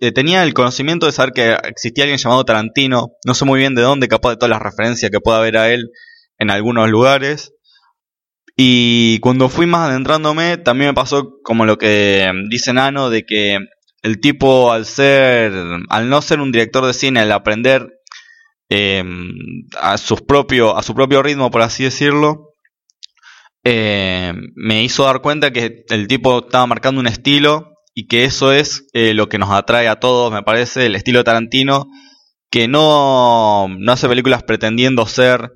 eh, 0.00 0.12
tenía 0.12 0.42
el 0.42 0.54
conocimiento 0.54 1.06
de 1.06 1.12
saber 1.12 1.32
que 1.32 1.56
existía 1.68 2.04
alguien 2.04 2.18
llamado 2.18 2.44
Tarantino. 2.44 3.12
No 3.24 3.34
sé 3.34 3.44
muy 3.44 3.58
bien 3.58 3.74
de 3.74 3.82
dónde, 3.82 4.08
capaz 4.08 4.30
de 4.30 4.36
todas 4.36 4.50
las 4.50 4.62
referencias 4.62 5.10
que 5.10 5.20
pueda 5.20 5.38
haber 5.38 5.56
a 5.56 5.70
él 5.72 5.90
en 6.38 6.50
algunos 6.50 6.88
lugares. 6.88 7.52
Y 8.56 9.20
cuando 9.20 9.48
fui 9.48 9.66
más 9.66 9.88
adentrándome, 9.88 10.56
también 10.56 10.90
me 10.90 10.94
pasó 10.94 11.38
como 11.44 11.64
lo 11.64 11.78
que 11.78 12.30
dice 12.50 12.72
Nano, 12.72 13.10
de 13.10 13.24
que 13.24 13.58
el 14.02 14.20
tipo 14.20 14.72
al 14.72 14.84
ser, 14.84 15.52
al 15.88 16.08
no 16.08 16.22
ser 16.22 16.40
un 16.40 16.50
director 16.50 16.84
de 16.84 16.94
cine, 16.94 17.20
al 17.20 17.32
aprender 17.32 17.88
eh, 18.68 19.04
a, 19.80 19.96
sus 19.96 20.22
propio, 20.22 20.76
a 20.76 20.82
su 20.82 20.94
propio 20.94 21.22
ritmo, 21.22 21.50
por 21.50 21.62
así 21.62 21.84
decirlo, 21.84 22.47
eh, 23.64 24.32
me 24.54 24.82
hizo 24.82 25.04
dar 25.04 25.20
cuenta 25.20 25.52
que 25.52 25.84
el 25.88 26.08
tipo 26.08 26.40
estaba 26.40 26.66
marcando 26.66 27.00
un 27.00 27.06
estilo 27.06 27.74
y 27.94 28.06
que 28.06 28.24
eso 28.24 28.52
es 28.52 28.86
eh, 28.92 29.14
lo 29.14 29.28
que 29.28 29.38
nos 29.38 29.50
atrae 29.50 29.88
a 29.88 29.96
todos, 29.96 30.32
me 30.32 30.42
parece, 30.42 30.86
el 30.86 30.94
estilo 30.94 31.24
Tarantino, 31.24 31.86
que 32.50 32.68
no, 32.68 33.66
no 33.68 33.92
hace 33.92 34.08
películas 34.08 34.42
pretendiendo 34.44 35.06
ser, 35.06 35.50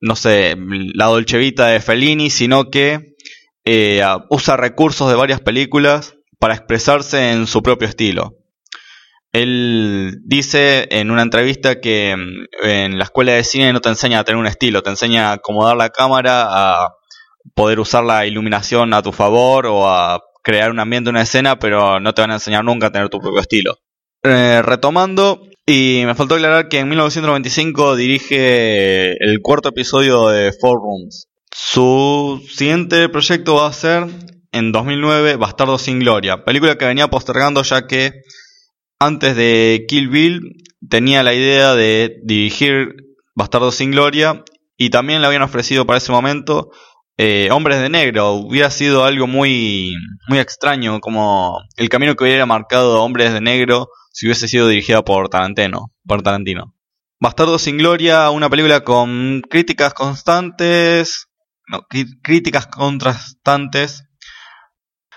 no 0.00 0.16
sé, 0.16 0.56
la 0.94 1.06
Dolcevita 1.06 1.68
de 1.68 1.80
Fellini, 1.80 2.30
sino 2.30 2.70
que 2.70 3.14
eh, 3.64 4.02
usa 4.30 4.56
recursos 4.56 5.08
de 5.08 5.16
varias 5.16 5.40
películas 5.40 6.14
para 6.38 6.54
expresarse 6.54 7.32
en 7.32 7.46
su 7.46 7.62
propio 7.62 7.88
estilo. 7.88 8.32
Él 9.32 10.18
dice 10.24 10.88
en 10.90 11.10
una 11.10 11.22
entrevista 11.22 11.80
que 11.80 12.16
mm, 12.16 12.66
en 12.66 12.98
la 12.98 13.04
escuela 13.04 13.32
de 13.32 13.44
cine 13.44 13.72
no 13.72 13.80
te 13.80 13.90
enseña 13.90 14.20
a 14.20 14.24
tener 14.24 14.38
un 14.38 14.46
estilo, 14.46 14.82
te 14.82 14.90
enseña 14.90 15.30
a 15.30 15.34
acomodar 15.34 15.76
la 15.76 15.90
cámara, 15.90 16.46
a 16.48 16.88
poder 17.56 17.80
usar 17.80 18.04
la 18.04 18.26
iluminación 18.26 18.92
a 18.92 19.02
tu 19.02 19.12
favor 19.12 19.66
o 19.66 19.88
a 19.88 20.20
crear 20.44 20.70
un 20.70 20.78
ambiente, 20.78 21.10
una 21.10 21.22
escena, 21.22 21.58
pero 21.58 21.98
no 21.98 22.12
te 22.12 22.20
van 22.20 22.30
a 22.30 22.34
enseñar 22.34 22.62
nunca 22.62 22.88
a 22.88 22.92
tener 22.92 23.08
tu 23.08 23.18
propio 23.18 23.40
estilo. 23.40 23.78
Eh, 24.22 24.60
retomando, 24.62 25.40
y 25.64 26.02
me 26.04 26.14
faltó 26.14 26.34
aclarar 26.34 26.68
que 26.68 26.78
en 26.78 26.88
1995 26.88 27.96
dirige 27.96 29.12
el 29.24 29.40
cuarto 29.40 29.70
episodio 29.70 30.28
de 30.28 30.52
Four 30.52 30.80
Rooms. 30.80 31.28
Su 31.50 32.44
siguiente 32.54 33.08
proyecto 33.08 33.54
va 33.54 33.68
a 33.68 33.72
ser 33.72 34.06
en 34.52 34.70
2009 34.70 35.36
Bastardo 35.36 35.78
sin 35.78 35.98
Gloria, 35.98 36.44
película 36.44 36.76
que 36.76 36.84
venía 36.84 37.08
postergando 37.08 37.62
ya 37.62 37.86
que 37.86 38.12
antes 38.98 39.34
de 39.34 39.86
Kill 39.88 40.08
Bill 40.08 40.40
tenía 40.88 41.22
la 41.22 41.32
idea 41.32 41.74
de 41.74 42.18
dirigir 42.22 42.94
Bastardo 43.34 43.72
sin 43.72 43.92
Gloria 43.92 44.44
y 44.76 44.90
también 44.90 45.22
le 45.22 45.26
habían 45.26 45.42
ofrecido 45.42 45.86
para 45.86 45.98
ese 45.98 46.12
momento 46.12 46.70
eh, 47.16 47.48
Hombres 47.50 47.80
de 47.80 47.88
Negro. 47.88 48.32
Hubiera 48.32 48.70
sido 48.70 49.04
algo 49.04 49.26
muy, 49.26 49.94
muy 50.28 50.38
extraño, 50.38 51.00
como 51.00 51.58
el 51.76 51.88
camino 51.88 52.14
que 52.14 52.24
hubiera 52.24 52.46
marcado 52.46 53.02
Hombres 53.02 53.32
de 53.32 53.40
Negro 53.40 53.88
si 54.12 54.26
hubiese 54.26 54.48
sido 54.48 54.68
dirigida 54.68 55.02
por 55.02 55.28
Tarantino. 55.28 55.92
Por 56.06 56.22
Tarantino. 56.22 56.74
Bastardo 57.20 57.58
sin 57.58 57.78
Gloria, 57.78 58.30
una 58.30 58.50
película 58.50 58.82
con 58.82 59.42
críticas 59.42 59.94
constantes. 59.94 61.28
No, 61.68 61.82
críticas 62.22 62.66
contrastantes. 62.66 64.04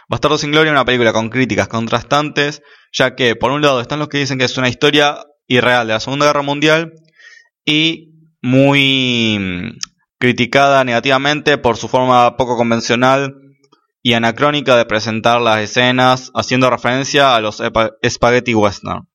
Bastardo 0.08 0.38
sin 0.38 0.52
Gloria, 0.52 0.72
una 0.72 0.86
película 0.86 1.14
con 1.14 1.30
críticas 1.30 1.68
contrastantes, 1.68 2.62
ya 2.92 3.16
que 3.16 3.36
por 3.36 3.52
un 3.52 3.62
lado 3.62 3.80
están 3.80 4.00
los 4.00 4.08
que 4.10 4.18
dicen 4.18 4.40
que 4.40 4.46
es 4.46 4.58
una 4.58 4.68
historia 4.68 5.20
irreal 5.46 5.88
de 5.88 5.94
la 5.94 6.00
Segunda 6.00 6.26
Guerra 6.26 6.42
Mundial 6.42 6.94
y 7.64 8.10
muy 8.42 9.78
criticada 10.20 10.84
negativamente 10.84 11.58
por 11.58 11.78
su 11.78 11.88
forma 11.88 12.36
poco 12.36 12.58
convencional 12.58 13.36
y 14.02 14.14
anacrónica 14.14 14.76
de 14.76 14.86
presentar 14.86 15.42
las 15.42 15.60
escenas, 15.60 16.32
haciendo 16.36 16.70
referencia 16.70 17.36
a 17.36 17.42
los 17.42 17.62
spaghetti 18.08 18.54
western. 18.54 19.10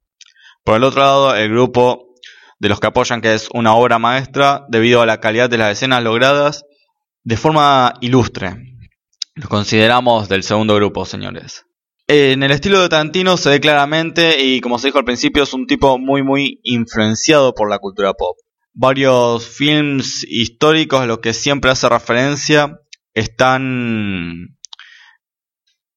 Por 0.64 0.76
el 0.76 0.84
otro 0.84 1.02
lado, 1.02 1.36
el 1.36 1.50
grupo 1.50 2.14
de 2.58 2.68
los 2.70 2.80
que 2.80 2.86
apoyan 2.86 3.20
que 3.20 3.34
es 3.34 3.48
una 3.52 3.74
obra 3.74 3.98
maestra 3.98 4.64
debido 4.68 5.02
a 5.02 5.06
la 5.06 5.20
calidad 5.20 5.50
de 5.50 5.58
las 5.58 5.72
escenas 5.72 6.02
logradas 6.02 6.64
de 7.22 7.36
forma 7.36 7.94
ilustre. 8.00 8.56
Lo 9.34 9.48
consideramos 9.48 10.28
del 10.28 10.42
segundo 10.42 10.74
grupo, 10.76 11.04
señores. 11.04 11.66
En 12.06 12.42
el 12.42 12.50
estilo 12.50 12.80
de 12.80 12.88
Tarantino 12.88 13.36
se 13.36 13.50
ve 13.50 13.60
claramente, 13.60 14.42
y 14.42 14.60
como 14.60 14.78
se 14.78 14.88
dijo 14.88 14.98
al 14.98 15.04
principio, 15.04 15.42
es 15.42 15.54
un 15.54 15.66
tipo 15.66 15.98
muy 15.98 16.22
muy 16.22 16.60
influenciado 16.62 17.54
por 17.54 17.68
la 17.68 17.78
cultura 17.78 18.12
pop 18.12 18.36
varios 18.74 19.46
films 19.46 20.26
históricos 20.28 21.00
a 21.00 21.06
los 21.06 21.20
que 21.20 21.32
siempre 21.32 21.70
hace 21.70 21.88
referencia 21.88 22.80
están, 23.14 24.58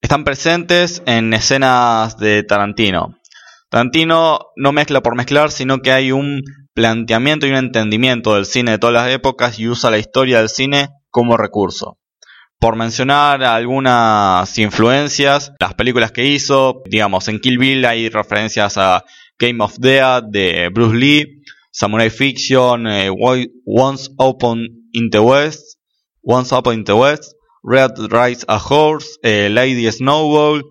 están 0.02 0.24
presentes 0.24 1.02
en 1.06 1.34
escenas 1.34 2.18
de 2.18 2.44
Tarantino. 2.44 3.18
Tarantino 3.70 4.40
no 4.56 4.72
mezcla 4.72 5.02
por 5.02 5.16
mezclar, 5.16 5.52
sino 5.52 5.80
que 5.80 5.92
hay 5.92 6.12
un 6.12 6.42
planteamiento 6.74 7.48
y 7.48 7.50
un 7.50 7.58
entendimiento 7.58 8.36
del 8.36 8.46
cine 8.46 8.72
de 8.72 8.78
todas 8.78 8.94
las 8.94 9.12
épocas 9.12 9.60
y 9.60 9.68
usa 9.68 9.92
la 9.92 9.98
historia 9.98 10.38
del 10.38 10.50
cine 10.50 10.90
como 11.10 11.36
recurso. 11.36 11.98
Por 12.60 12.76
mencionar 12.76 13.44
algunas 13.44 14.58
influencias, 14.58 15.54
las 15.60 15.74
películas 15.74 16.12
que 16.12 16.26
hizo, 16.26 16.82
digamos, 16.90 17.28
en 17.28 17.40
Kill 17.40 17.58
Bill 17.58 17.86
hay 17.86 18.10
referencias 18.10 18.78
a 18.78 19.04
Game 19.38 19.64
of 19.64 19.76
Death 19.78 20.24
de 20.30 20.70
Bruce 20.74 20.96
Lee, 20.96 21.37
Samurai 21.78 22.10
Fiction, 22.10 22.88
eh, 22.88 23.10
Once 23.12 24.10
Open 24.18 24.66
in 24.94 25.10
the 25.12 25.22
West, 25.22 25.78
Once 26.24 26.52
Upon 26.52 26.74
in 26.74 26.84
the 26.84 26.96
West, 26.96 27.36
Red 27.64 27.92
Rides 28.12 28.44
a 28.50 28.58
Horse, 28.58 29.20
eh, 29.24 29.48
Lady 29.48 29.86
Snowball, 29.92 30.64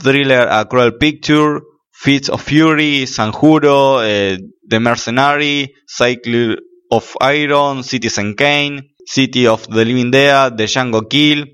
Thriller 0.00 0.46
A 0.48 0.64
Cruel 0.64 0.92
Picture, 0.92 1.60
Fits 1.92 2.28
of 2.28 2.40
Fury, 2.40 3.04
Sanjuro, 3.04 3.98
eh, 4.06 4.38
The 4.68 4.78
Mercenary, 4.78 5.74
Cycle 5.88 6.54
of 6.88 7.16
Iron, 7.20 7.82
Citizen 7.82 8.36
Kane, 8.36 8.90
City 9.04 9.48
of 9.48 9.66
the 9.66 9.84
Living 9.84 10.12
Dead, 10.12 10.56
The 10.56 10.66
Django 10.66 11.10
Kill, 11.10 11.46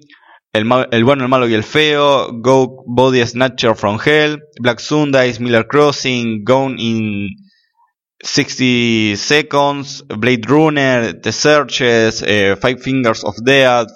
el, 0.53 0.87
el, 0.93 1.05
bueno, 1.05 1.23
el 1.23 1.31
malo 1.31 1.49
y 1.49 1.55
el 1.55 1.63
feo, 1.63 2.33
Go 2.43 2.85
Body 2.87 3.27
Snatcher 3.27 3.75
from 3.75 3.99
Hell, 3.99 4.41
Black 4.61 4.79
Sundays, 4.79 5.41
Miller 5.41 5.67
Crossing, 5.67 6.45
Gone 6.45 6.77
in 6.79 7.29
60 8.23 9.17
Seconds, 9.17 10.05
Blade 10.09 10.47
Runner, 10.47 11.21
The 11.21 11.33
Searches, 11.33 12.23
eh, 12.27 12.57
Five 12.61 12.79
Fingers 12.79 13.25
of 13.25 13.37
Death, 13.43 13.89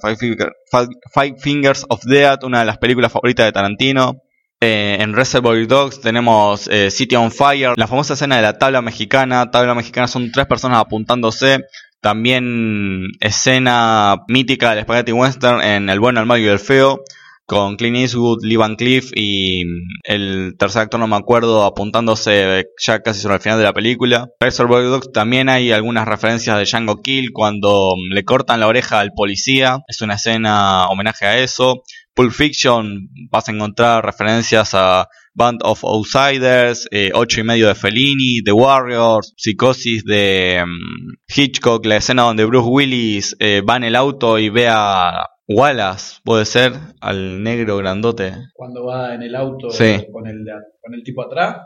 Five, 1.12 1.35
Fingers 1.38 1.85
of 1.88 2.02
Death, 2.04 2.43
una 2.45 2.61
de 2.61 2.64
las 2.64 2.78
películas 2.78 3.12
favoritas 3.12 3.47
de 3.47 3.52
Tarantino. 3.52 4.23
Eh, 4.61 4.97
en 5.00 5.12
Reservoir 5.12 5.66
Dogs 5.66 6.00
tenemos 6.00 6.69
eh, 6.69 6.90
City 6.90 7.16
on 7.16 7.31
Fire, 7.31 7.75
la 7.76 7.87
famosa 7.87 8.14
escena 8.14 8.37
de 8.37 8.43
la 8.43 8.57
tabla 8.57 8.81
mexicana. 8.81 9.50
Tabla 9.50 9.75
mexicana 9.75 10.09
son 10.09 10.33
tres 10.33 10.47
personas 10.47 10.78
apuntándose. 10.81 11.61
También 12.00 13.09
escena 13.21 14.16
mítica 14.28 14.75
del 14.75 14.85
Spaghetti 14.85 15.12
Western 15.12 15.62
en 15.62 15.90
El 15.90 16.00
bueno, 16.00 16.21
el 16.21 16.26
malo 16.26 16.43
y 16.43 16.47
el 16.47 16.59
feo 16.59 17.02
con 17.47 17.77
Clint 17.77 17.97
Eastwood, 17.97 18.43
Lee 18.43 18.57
Van 18.57 18.77
Cleef 18.77 19.11
y 19.15 19.63
el 20.05 20.55
tercer 20.59 20.83
actor 20.83 21.01
no 21.01 21.07
me 21.07 21.17
acuerdo 21.17 21.65
apuntándose 21.65 22.65
ya 22.85 23.01
casi 23.01 23.21
sobre 23.21 23.37
el 23.37 23.41
final 23.41 23.59
de 23.59 23.65
la 23.65 23.73
película. 23.73 24.29
Reservoir 24.41 24.85
Dogs 24.85 25.13
también 25.13 25.49
hay 25.49 25.73
algunas 25.73 26.09
referencias 26.09 26.57
de 26.57 26.65
Django 26.65 27.01
Kill 27.03 27.33
cuando 27.33 27.95
le 28.11 28.25
cortan 28.25 28.61
la 28.61 28.67
oreja 28.67 29.01
al 29.01 29.13
policía, 29.15 29.81
es 29.89 30.01
una 30.01 30.15
escena 30.15 30.89
homenaje 30.89 31.27
a 31.27 31.39
eso. 31.39 31.83
Pulp 32.15 32.33
Fiction 32.33 33.09
vas 33.31 33.49
a 33.49 33.53
encontrar 33.53 34.05
referencias 34.05 34.71
a 34.75 35.09
Band 35.35 35.61
of 35.65 35.85
Outsiders, 35.85 36.87
eh, 36.93 37.11
Ocho 37.13 37.41
y 37.41 37.45
medio 37.45 37.67
de 37.67 37.75
Fellini, 37.75 38.41
The 38.45 38.53
Warriors, 38.53 39.35
Psicosis 39.37 40.05
de 40.05 40.63
mm, 40.65 41.15
Hitchcock, 41.27 41.85
la 41.87 41.97
escena 41.97 42.23
donde 42.23 42.45
Bruce 42.45 42.69
Willis 42.69 43.37
eh, 43.41 43.63
va 43.69 43.77
en 43.77 43.85
el 43.85 43.97
auto 43.97 44.39
y 44.39 44.49
ve 44.49 44.69
a 44.69 45.27
Wallace, 45.49 46.17
puede 46.25 46.45
ser, 46.47 46.73
al 47.01 47.43
negro 47.43 47.77
grandote. 47.77 48.35
Cuando 48.55 48.85
va 48.87 49.15
en 49.15 49.23
el 49.23 49.35
auto 49.37 49.71
Sí. 49.71 50.07
con, 50.13 50.27
el, 50.27 50.45
con 50.81 50.95
el 50.95 51.03
tipo 51.03 51.23
atrás. 51.23 51.59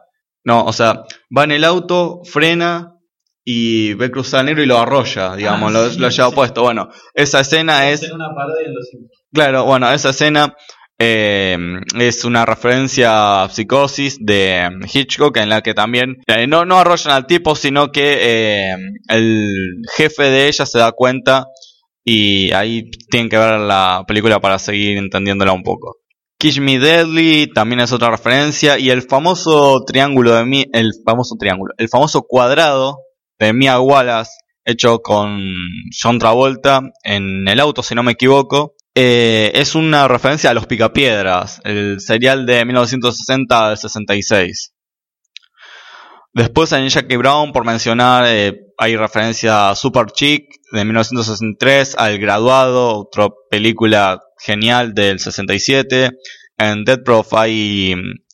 No, 0.45 0.65
o 0.65 0.73
sea, 0.73 1.05
va 1.37 1.45
en 1.45 1.53
el 1.53 1.65
auto, 1.65 2.23
frena 2.25 2.95
y 3.45 3.95
ve 3.95 4.11
cruzar 4.11 4.41
al 4.41 4.47
negro 4.47 4.63
y 4.63 4.67
lo 4.67 4.79
arrolla, 4.79 5.37
digamos, 5.37 5.71
Ah, 5.75 5.79
lo, 5.79 5.91
sí, 5.91 5.99
lo 5.99 6.09
lleva 6.09 6.29
sí. 6.31 6.35
puesto. 6.35 6.63
Bueno, 6.63 6.89
esa 7.15 7.41
escena 7.41 7.89
es 7.91 8.11
una 8.11 8.29
los. 8.29 8.91
Claro, 9.33 9.65
bueno, 9.65 9.91
esa 9.93 10.11
escena 10.11 10.55
eh, 10.99 11.57
es 11.99 12.25
una 12.25 12.45
referencia 12.45 13.45
a 13.45 13.49
Psicosis 13.49 14.19
de 14.21 14.69
Hitchcock 14.93 15.37
en 15.37 15.49
la 15.49 15.63
que 15.63 15.73
también 15.75 16.17
eh, 16.27 16.47
no, 16.47 16.65
no 16.65 16.79
arrollan 16.79 17.15
al 17.15 17.27
tipo, 17.27 17.55
sino 17.55 17.93
que 17.93 18.19
eh, 18.73 18.77
el 19.09 19.53
jefe 19.97 20.25
de 20.25 20.49
ella 20.49 20.67
se 20.67 20.79
da 20.79 20.93
cuenta 20.93 21.47
y 22.11 22.53
ahí 22.53 22.91
tienen 23.11 23.29
que 23.29 23.37
ver 23.37 23.61
la 23.61 24.03
película 24.09 24.41
para 24.41 24.59
seguir 24.59 24.97
entendiéndola 24.97 25.53
un 25.53 25.63
poco. 25.63 25.99
Kiss 26.39 26.59
Me 26.59 26.79
Deadly 26.79 27.53
también 27.53 27.81
es 27.81 27.93
otra 27.93 28.11
referencia 28.11 28.79
y 28.79 28.89
el 28.89 29.03
famoso 29.03 29.85
triángulo 29.87 30.35
de 30.35 30.47
mi, 30.47 30.65
el 30.73 30.93
famoso 31.05 31.35
triángulo, 31.39 31.75
el 31.77 31.91
famoso 31.91 32.23
cuadrado 32.23 32.97
de 33.39 33.53
Mia 33.53 33.79
Wallace 33.79 34.31
hecho 34.65 35.01
con 35.01 35.39
John 36.03 36.19
Travolta 36.19 36.81
en 37.05 37.47
el 37.47 37.61
auto, 37.61 37.83
si 37.83 37.95
no 37.95 38.03
me 38.03 38.13
equivoco, 38.13 38.73
eh, 38.95 39.53
es 39.55 39.75
una 39.75 40.09
referencia 40.09 40.49
a 40.49 40.55
Los 40.55 40.67
Picapiedras, 40.67 41.61
el 41.65 42.01
serial 42.01 42.47
de 42.47 42.65
1960 42.65 43.69
al 43.69 43.77
66. 43.77 44.73
Después 46.35 46.73
en 46.73 46.89
Jackie 46.89 47.17
Brown, 47.17 47.53
por 47.53 47.65
mencionar, 47.65 48.25
eh, 48.27 48.53
hay 48.79 48.97
referencia 48.97 49.71
a 49.71 49.75
Super 49.75 50.07
Chick 50.07 50.45
de 50.73 50.85
1963, 50.85 51.97
al 51.99 52.19
Graduado, 52.19 52.99
otra 52.99 53.29
película 53.51 54.21
genial 54.39 54.95
del 54.95 55.19
67. 55.19 56.11
En 56.59 56.85
Dead 56.85 57.03
Prof 57.03 57.33
hay 57.35 57.95
mm, 57.97 58.25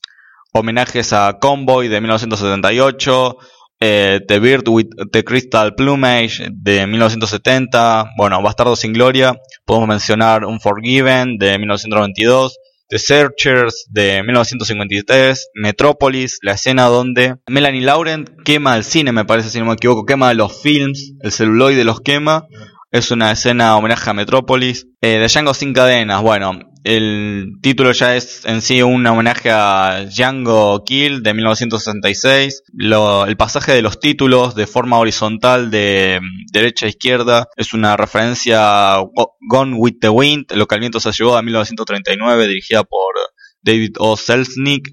homenajes 0.53 1.13
a 1.13 1.37
Convoy 1.39 1.87
de 1.87 2.01
1978. 2.01 3.37
eh, 3.79 4.21
The 4.27 4.39
Bird 4.39 4.67
with 4.69 4.87
the 5.11 5.23
Crystal 5.23 5.73
Plumage 5.75 6.47
de 6.51 6.87
1970. 6.87 8.11
Bueno, 8.17 8.41
Bastardo 8.41 8.75
sin 8.75 8.93
Gloria. 8.93 9.35
Podemos 9.65 9.87
mencionar 9.89 10.45
Unforgiven 10.45 11.37
de 11.37 11.57
1992. 11.57 12.57
The 12.87 12.99
Searchers 12.99 13.87
de 13.89 14.21
1953, 14.23 15.49
Metropolis, 15.55 16.37
la 16.43 16.51
escena 16.51 16.85
donde 16.85 17.37
Melanie 17.47 17.81
Laurent 17.81 18.29
quema 18.43 18.77
el 18.77 18.83
cine, 18.83 19.11
me 19.11 19.25
parece, 19.25 19.49
si 19.49 19.59
no 19.59 19.65
me 19.65 19.73
equivoco, 19.73 20.05
quema 20.05 20.33
los 20.35 20.61
films, 20.61 21.13
el 21.21 21.31
celuloide 21.31 21.83
los 21.83 22.01
quema. 22.01 22.47
Es 22.95 23.11
una 23.11 23.31
escena 23.31 23.75
homenaje 23.75 24.09
a 24.09 24.13
Metropolis. 24.13 24.87
Eh, 25.01 25.17
de 25.19 25.27
Django 25.27 25.53
sin 25.53 25.73
cadenas, 25.73 26.21
bueno, 26.21 26.57
el 26.85 27.47
título 27.61 27.91
ya 27.91 28.15
es 28.15 28.45
en 28.45 28.61
sí 28.61 28.81
un 28.81 29.05
homenaje 29.05 29.49
a 29.51 30.05
Django 30.09 30.81
Kill 30.85 31.21
de 31.21 31.33
1966. 31.33 32.63
Lo- 32.73 33.25
el 33.25 33.35
pasaje 33.35 33.73
de 33.73 33.81
los 33.81 33.99
títulos 33.99 34.55
de 34.55 34.65
forma 34.65 34.97
horizontal 34.97 35.71
de 35.71 36.19
mm, 36.21 36.51
derecha 36.53 36.85
a 36.85 36.89
izquierda 36.89 37.47
es 37.57 37.73
una 37.73 37.97
referencia 37.97 38.93
a 38.93 38.99
Go- 38.99 39.33
Gone 39.49 39.75
with 39.75 39.95
the 39.99 40.07
Wind, 40.09 40.45
lo 40.53 40.65
que 40.65 40.79
viento 40.79 41.01
se 41.01 41.11
llevó 41.11 41.35
de 41.35 41.43
1939, 41.43 42.47
dirigida 42.47 42.83
por 42.85 43.13
David 43.61 43.95
O. 43.99 44.15
Selznick. 44.15 44.87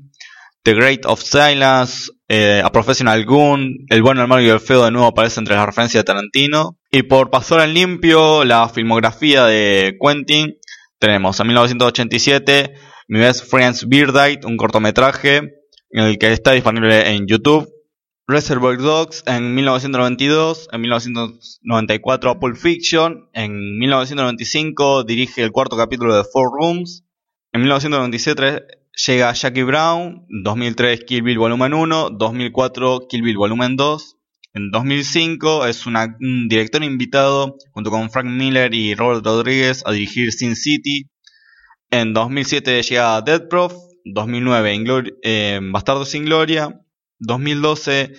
The 0.65 0.75
Great 0.75 1.07
of 1.07 1.21
Silence, 1.21 2.13
eh, 2.29 2.63
A 2.65 2.71
Professional 2.71 3.25
Goon, 3.25 3.85
El 3.89 4.03
bueno, 4.03 4.23
el 4.23 4.29
malo 4.29 4.43
y 4.43 4.49
el 4.49 4.61
feo 4.61 4.85
de 4.85 4.93
nuevo 4.93 5.09
aparece 5.09 5.41
entre 5.41 5.57
las 5.57 5.67
referencias 5.67 6.01
de 6.03 6.05
Tarantino. 6.05 6.79
Y 6.91 7.03
por 7.03 7.31
pasar 7.31 7.61
en 7.61 7.75
limpio, 7.75 8.45
la 8.45 8.69
filmografía 8.69 9.45
de 9.45 9.97
Quentin, 10.01 10.55
tenemos 11.01 11.41
en 11.41 11.49
1987 11.49 12.75
Mi 13.09 13.19
Best 13.19 13.51
Friend's 13.51 13.89
Beardite, 13.89 14.47
un 14.47 14.57
cortometraje 14.57 15.39
en 15.91 16.05
el 16.05 16.17
que 16.19 16.33
está 16.33 16.53
disponible 16.53 17.11
en 17.11 17.27
YouTube. 17.27 17.69
Reservoir 18.29 18.79
Dogs 18.79 19.25
en 19.27 19.57
1992, 19.57 20.69
en 20.71 20.81
1994 20.81 22.39
Pulp 22.39 22.57
Fiction, 22.57 23.29
en 23.33 23.79
1995 23.79 25.03
dirige 25.03 25.43
el 25.43 25.51
cuarto 25.51 25.77
capítulo 25.77 26.17
de 26.17 26.23
Four 26.23 26.51
Rooms, 26.57 27.05
en 27.53 27.63
1997 27.63 28.82
llega 28.95 29.33
Jackie 29.33 29.63
Brown, 29.63 30.27
2003 30.29 31.05
Kill 31.05 31.23
Bill 31.23 31.39
Volumen 31.39 31.75
1, 31.75 32.11
2004 32.11 33.07
Kill 33.09 33.23
Bill 33.23 33.37
Volumen 33.37 33.77
2, 33.77 34.17
en 34.55 34.71
2005 34.71 35.67
es 35.67 35.87
un 35.87 36.49
director 36.49 36.83
invitado 36.85 37.57
junto 37.73 37.91
con 37.91 38.11
Frank 38.11 38.27
Miller 38.27 38.75
y 38.75 38.95
Robert 38.95 39.25
Rodríguez 39.25 39.83
a 39.87 39.93
dirigir 39.93 40.31
Sin 40.33 40.57
City. 40.57 41.09
En 41.91 42.13
2007 42.13 42.83
llega 42.83 43.21
Dead 43.23 43.49
Prof, 43.49 43.73
2009 44.05 44.75
Inglori- 44.75 45.15
eh, 45.23 45.59
Bastardo 45.63 46.05
sin 46.05 46.27
Gloria, 46.27 46.81
2012 47.19 48.13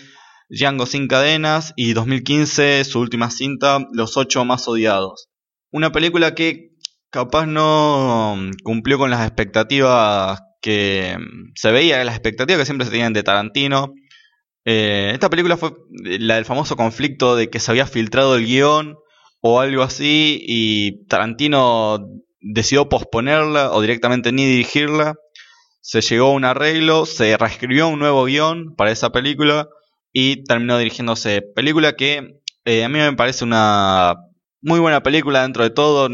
Django 0.49 0.86
sin 0.86 1.07
cadenas 1.07 1.73
y 1.75 1.93
2015 1.93 2.83
su 2.83 2.99
última 2.99 3.29
cinta 3.31 3.88
Los 3.91 4.17
ocho 4.17 4.43
más 4.45 4.67
odiados. 4.67 5.29
Una 5.71 5.91
película 5.91 6.36
que 6.36 6.71
capaz 7.12 7.45
no 7.45 8.36
mm, 8.38 8.51
cumplió 8.63 8.97
con 8.97 9.09
las 9.12 9.25
expectativas 9.25 10.39
que 10.63 11.15
mm, 11.19 11.52
se 11.54 11.71
veía, 11.71 12.04
las 12.04 12.15
expectativas 12.15 12.62
que 12.62 12.65
siempre 12.65 12.86
se 12.86 12.91
tenían 12.91 13.13
de 13.13 13.21
Tarantino. 13.21 13.93
Eh, 14.65 15.12
esta 15.13 15.30
película 15.30 15.58
fue 15.58 15.73
la 15.91 16.36
del 16.36 16.45
famoso 16.45 16.76
conflicto 16.76 17.36
de 17.36 17.49
que 17.49 17.60
se 17.60 17.69
había 17.69 17.86
filtrado 17.86 18.36
el 18.36 18.45
guion 18.45 18.95
o 19.41 19.60
algo 19.60 19.84
así 19.84 20.41
y 20.47 21.06
Tarantino 21.08 21.99
decidió 22.39 22.88
posponerla 22.89 23.71
o 23.73 23.82
directamente 23.82 24.32
ni 24.32 24.45
dirigirla. 24.45 25.15
Se 25.82 26.02
llegó 26.02 26.28
a 26.28 26.32
un 26.32 26.45
arreglo, 26.45 27.06
se 27.06 27.36
reescribió 27.38 27.89
un 27.89 27.99
nuevo 27.99 28.23
guion 28.23 28.73
para 28.76 28.91
esa 28.91 29.12
película 29.12 29.67
y 30.13 30.45
terminó 30.45 30.78
dirigiéndose. 30.78 31.41
Película 31.41 31.97
que 31.97 32.39
eh, 32.63 32.86
a 32.86 32.89
mí 32.89 32.99
me 32.99 33.13
parece 33.13 33.43
una 33.43 34.15
muy 34.62 34.80
buena 34.80 35.04
película 35.04 35.41
dentro 35.41 35.63
de 35.63 35.71
todo. 35.71 36.10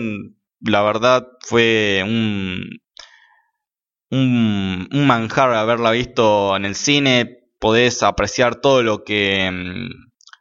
La 0.62 0.82
verdad 0.82 1.28
fue 1.42 2.02
un, 2.04 2.64
un, 4.12 4.88
un 4.92 5.08
manjar 5.08 5.54
haberla 5.54 5.92
visto 5.92 6.56
en 6.56 6.66
el 6.66 6.76
cine. 6.76 7.38
Podés 7.60 8.04
apreciar 8.04 8.56
todo 8.62 8.84
lo 8.84 9.04
que. 9.04 9.50
mm, 9.52 9.90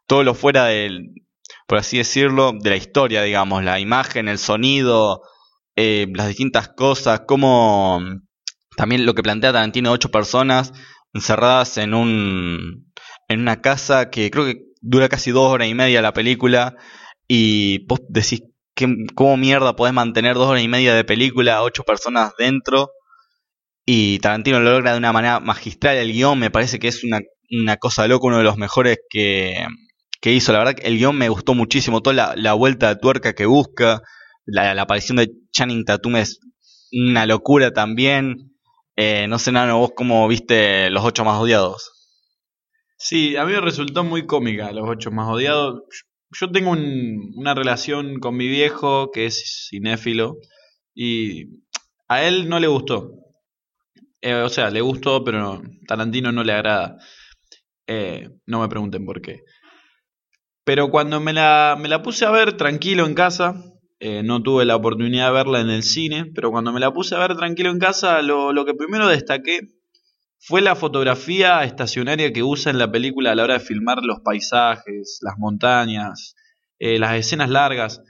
todo 0.07 0.22
lo 0.24 0.35
fuera 0.35 0.66
del. 0.66 1.11
por 1.66 1.78
así 1.78 1.98
decirlo, 1.98 2.52
de 2.59 2.70
la 2.70 2.76
historia, 2.76 3.22
digamos. 3.22 3.64
La 3.64 3.81
imagen, 3.81 4.28
el 4.28 4.38
sonido, 4.38 5.22
eh, 5.76 6.07
las 6.14 6.28
distintas 6.28 6.68
cosas, 6.70 7.22
como. 7.26 8.00
También 8.76 9.07
lo 9.07 9.14
que 9.14 9.22
plantea 9.22 9.52
Tarantino, 9.52 9.90
ocho 9.92 10.11
personas 10.11 10.72
encerradas 11.12 11.78
en 11.78 11.94
un. 11.94 12.92
en 13.28 13.40
una 13.40 13.61
casa 13.61 14.11
que 14.11 14.31
creo 14.31 14.44
que 14.46 14.62
dura 14.81 15.09
casi 15.09 15.31
dos 15.33 15.50
horas 15.52 15.68
y 15.68 15.74
media 15.74 16.02
la 16.02 16.12
película. 16.12 16.76
Y 17.28 17.85
vos 17.87 18.00
decís, 18.09 18.42
¿qué- 18.74 18.94
¿cómo 19.14 19.37
mierda 19.37 19.76
podés 19.76 19.92
mantener 19.94 20.35
dos 20.35 20.46
horas 20.48 20.62
y 20.62 20.68
media 20.68 20.94
de 20.94 21.04
película, 21.04 21.62
ocho 21.62 21.83
personas 21.85 22.33
dentro? 22.38 22.90
Y 23.90 24.18
Tarantino 24.18 24.61
lo 24.61 24.70
logra 24.72 24.92
de 24.92 24.98
una 24.98 25.14
manera 25.14 25.40
magistral. 25.40 25.96
El 25.96 26.12
guion 26.12 26.38
me 26.38 26.51
parece 26.51 26.79
que 26.79 26.88
es 26.88 27.03
una, 27.05 27.77
cosa 27.79 28.07
loca, 28.07 28.27
uno 28.27 28.37
de 28.37 28.44
los 28.44 28.59
mejores 28.59 28.98
que, 29.09 29.66
que 30.20 30.31
hizo. 30.35 30.53
La 30.53 30.59
verdad 30.59 30.74
que 30.74 30.87
el 30.87 30.98
guion 30.98 31.16
me 31.16 31.31
gustó 31.31 31.55
muchísimo. 31.55 32.03
Toda 32.03 32.37
la, 32.37 32.53
vuelta 32.53 32.88
de 32.90 33.01
tuerca 33.01 33.33
que 33.33 33.46
busca. 33.46 34.03
La, 34.44 34.72
aparición 34.83 35.16
de 35.16 35.31
Channing 35.53 35.87
Tatum 35.87 36.16
es 36.16 36.38
una 36.92 37.24
locura 37.24 37.72
también. 37.72 38.53
Eh, 38.94 39.27
no 39.27 39.38
sé, 39.38 39.53
Nano, 39.53 39.79
vos 39.79 39.92
cómo 39.96 40.29
viste 40.29 40.90
los 40.90 41.03
ocho 41.03 41.24
más 41.24 41.40
odiados. 41.40 41.90
Sí, 42.98 43.37
a 43.37 43.46
mí 43.46 43.53
me 43.53 43.62
resultó 43.62 44.05
muy 44.05 44.27
cómica 44.27 44.70
Los 44.70 44.87
Ocho 44.87 45.11
Más 45.11 45.31
Odiados. 45.31 45.81
Yo 46.38 46.51
tengo 46.51 46.72
un- 46.72 47.33
una 47.37 47.55
relación 47.55 48.20
con 48.20 48.37
mi 48.37 48.48
viejo 48.48 49.11
que 49.12 49.24
es 49.24 49.68
cinéfilo 49.70 50.37
y 50.94 51.44
a 52.07 52.24
él 52.24 52.51
no 52.51 52.61
le 52.61 52.66
gustó. 52.66 53.12
Eh, 54.20 54.35
o 54.35 54.48
sea, 54.48 54.70
le 54.70 54.81
gustó, 54.81 55.22
pero 55.24 55.40
no, 55.40 55.62
Tarantino 55.87 56.33
no 56.33 56.42
le 56.42 56.52
agrada. 56.52 56.98
Eh, 57.87 58.28
no 58.46 58.61
me 58.61 58.68
pregunten 58.68 59.04
por 59.04 59.20
qué. 59.22 59.42
Pero 60.64 60.90
cuando 60.90 61.20
me 61.20 61.33
la, 61.33 61.76
me 61.78 61.88
la 61.88 62.02
puse 62.02 62.24
a 62.26 62.31
ver 62.31 62.57
tranquilo 62.57 63.07
en 63.07 63.14
casa, 63.14 63.54
eh, 64.00 64.22
no 64.22 64.42
tuve 64.42 64.64
la 64.64 64.76
oportunidad 64.76 65.28
de 65.28 65.33
verla 65.33 65.61
en 65.61 65.70
el 65.70 65.83
cine, 65.83 66.26
pero 66.35 66.50
cuando 66.50 66.72
me 66.72 66.81
la 66.81 66.92
puse 66.92 67.14
a 67.14 67.20
ver 67.20 67.37
tranquilo 67.37 67.70
en 67.70 67.78
casa, 67.78 68.20
lo, 68.22 68.52
lo 68.52 68.64
que 68.64 68.74
primero 68.74 69.07
destaqué 69.07 69.61
fue 70.40 70.61
la 70.61 70.76
fotografía 70.76 71.64
estacionaria 71.64 72.33
que 72.33 72.42
usa 72.42 72.70
en 72.70 72.78
la 72.78 72.90
película 72.90 73.33
a 73.33 73.35
la 73.35 73.44
hora 73.44 73.54
de 73.54 73.61
filmar 73.61 73.98
los 74.02 74.20
paisajes, 74.20 75.18
las 75.22 75.35
montañas, 75.38 76.37
las 76.78 77.16
escenas 77.16 77.50
largas. 77.50 78.00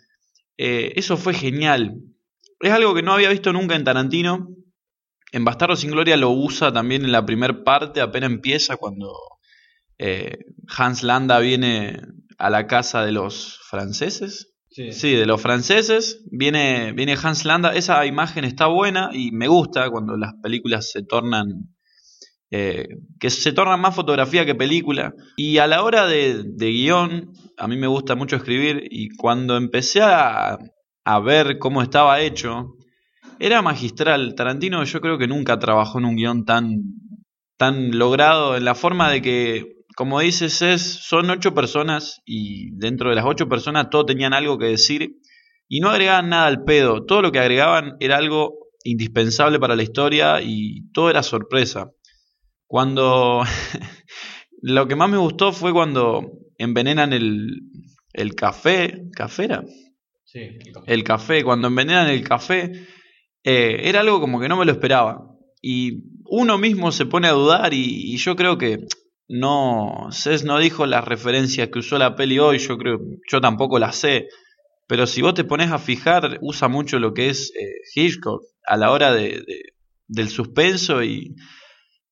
Eso 0.59 1.17
fue 1.17 1.33
genial. 1.33 1.95
Es 2.61 2.71
algo 2.71 2.95
que 2.95 3.03
no 3.03 3.15
había 3.15 3.31
visto 3.31 3.51
nunca 3.55 3.77
en 3.77 3.85
Tarantino. 3.85 4.49
En 5.33 5.45
Bastardo 5.45 5.77
sin 5.77 5.91
Gloria 5.91 6.17
lo 6.17 6.31
usa 6.31 6.73
también 6.73 7.05
en 7.05 7.13
la 7.13 7.27
primera 7.27 7.65
parte, 7.65 8.01
apenas 8.01 8.31
empieza 8.31 8.77
cuando 8.77 9.13
eh, 9.99 10.39
Hans 10.77 11.03
Landa 11.03 11.39
viene 11.41 12.01
a 12.39 12.51
la 12.51 12.67
casa 12.67 13.05
de 13.05 13.13
los 13.13 13.61
franceses. 13.69 14.55
Sí. 14.71 15.15
de 15.15 15.27
los 15.27 15.41
franceses. 15.43 16.23
Viene, 16.31 16.93
viene 16.93 17.17
Hans 17.21 17.45
Landa. 17.45 17.75
Esa 17.75 18.07
imagen 18.07 18.45
está 18.45 18.67
buena 18.67 19.11
y 19.13 19.33
me 19.33 19.49
gusta 19.49 19.91
cuando 19.91 20.17
las 20.17 20.35
películas 20.41 20.91
se 20.91 21.03
tornan. 21.03 21.75
Eh, 22.51 22.87
que 23.19 23.29
se 23.29 23.53
tornan 23.53 23.81
más 23.81 23.97
fotografía 23.97 24.47
que 24.47 24.55
película. 24.55 25.15
Y 25.37 25.59
a 25.59 25.67
la 25.67 25.83
hora 25.83 26.07
de, 26.07 26.45
de 26.45 26.71
guion, 26.71 27.33
a 27.57 27.67
mí 27.67 27.77
me 27.77 27.89
gusta 27.89 28.15
mucho 28.15 28.37
escribir. 28.37 28.85
Y 28.89 29.09
cuando 29.17 29.57
empecé 29.57 30.01
a, 30.01 30.59
a 31.05 31.21
ver 31.21 31.59
cómo 31.59 31.83
estaba 31.83 32.21
hecho, 32.21 32.77
era 33.39 33.63
magistral. 33.63 34.35
Tarantino 34.35 34.83
yo 34.85 35.01
creo 35.01 35.19
que 35.19 35.29
nunca 35.29 35.59
trabajó 35.59 35.99
en 35.99 36.05
un 36.05 36.17
guion 36.17 36.45
tan, 36.45 36.83
tan 37.57 37.99
logrado 37.99 38.57
en 38.57 38.65
la 38.65 38.75
forma 38.75 39.11
de 39.11 39.23
que 39.23 39.79
como 39.99 40.21
dices, 40.21 40.63
es, 40.63 40.83
son 40.83 41.29
ocho 41.29 41.55
personas 41.55 42.23
y 42.25 42.71
dentro 42.77 43.11
de 43.11 43.17
las 43.17 43.25
ocho 43.25 43.49
personas 43.49 43.91
todos 43.91 44.07
tenían 44.07 44.33
algo 44.33 44.57
que 44.57 44.67
decir 44.67 45.17
y 45.69 45.81
no 45.81 45.91
agregaban 45.91 46.29
nada 46.29 46.47
al 46.47 46.63
pedo. 46.63 47.05
Todo 47.05 47.21
lo 47.21 47.33
que 47.33 47.41
agregaban 47.41 47.97
era 47.99 48.17
algo 48.17 48.55
indispensable 48.85 49.59
para 49.59 49.75
la 49.75 49.83
historia 49.83 50.41
y 50.41 50.89
todo 50.93 51.11
era 51.11 51.25
sorpresa. 51.25 51.91
Cuando... 52.69 53.43
lo 54.63 54.87
que 54.87 54.95
más 54.95 55.11
me 55.11 55.19
gustó 55.19 55.53
fue 55.53 55.73
cuando 55.73 56.31
envenenan 56.59 57.13
el, 57.13 57.63
el 58.13 58.37
café. 58.37 59.03
¿Café 59.17 59.47
era? 59.47 59.65
Sí, 60.25 60.61
el 60.87 61.03
café. 61.03 61.43
Cuando 61.43 61.67
envenenan 61.67 62.09
el 62.09 62.23
café, 62.23 62.87
eh, 63.49 63.89
era 63.89 64.01
algo 64.01 64.21
como 64.21 64.41
que 64.41 64.49
no 64.49 64.57
me 64.57 64.65
lo 64.65 64.73
esperaba. 64.73 65.25
Y 65.63 66.05
uno 66.25 66.59
mismo 66.59 66.93
se 66.93 67.07
pone 67.07 67.29
a 67.29 67.33
dudar 67.33 67.75
y 67.75 68.17
yo 68.17 68.37
creo 68.37 68.59
que 68.59 68.87
no, 69.29 70.09
Cés 70.11 70.45
no 70.45 70.59
dijo 70.59 70.87
las 70.87 71.05
referencias 71.05 71.69
que 71.69 71.81
usó 71.81 71.99
la 71.99 72.17
peli 72.17 72.39
hoy, 72.39 72.59
yo 72.59 72.79
creo, 72.79 72.99
yo 73.31 73.41
tampoco 73.41 73.79
las 73.79 73.97
sé, 73.97 74.29
pero 74.87 75.07
si 75.07 75.21
vos 75.21 75.35
te 75.35 75.45
pones 75.45 75.71
a 75.71 75.79
fijar, 75.79 76.39
usa 76.41 76.69
mucho 76.69 76.99
lo 76.99 77.13
que 77.13 77.29
es 77.29 77.53
eh, 77.55 77.83
Hitchcock 77.95 78.43
a 78.67 78.77
la 78.79 78.91
hora 78.91 79.13
de, 79.13 79.45
del 80.07 80.29
suspenso 80.31 81.03
y, 81.03 81.37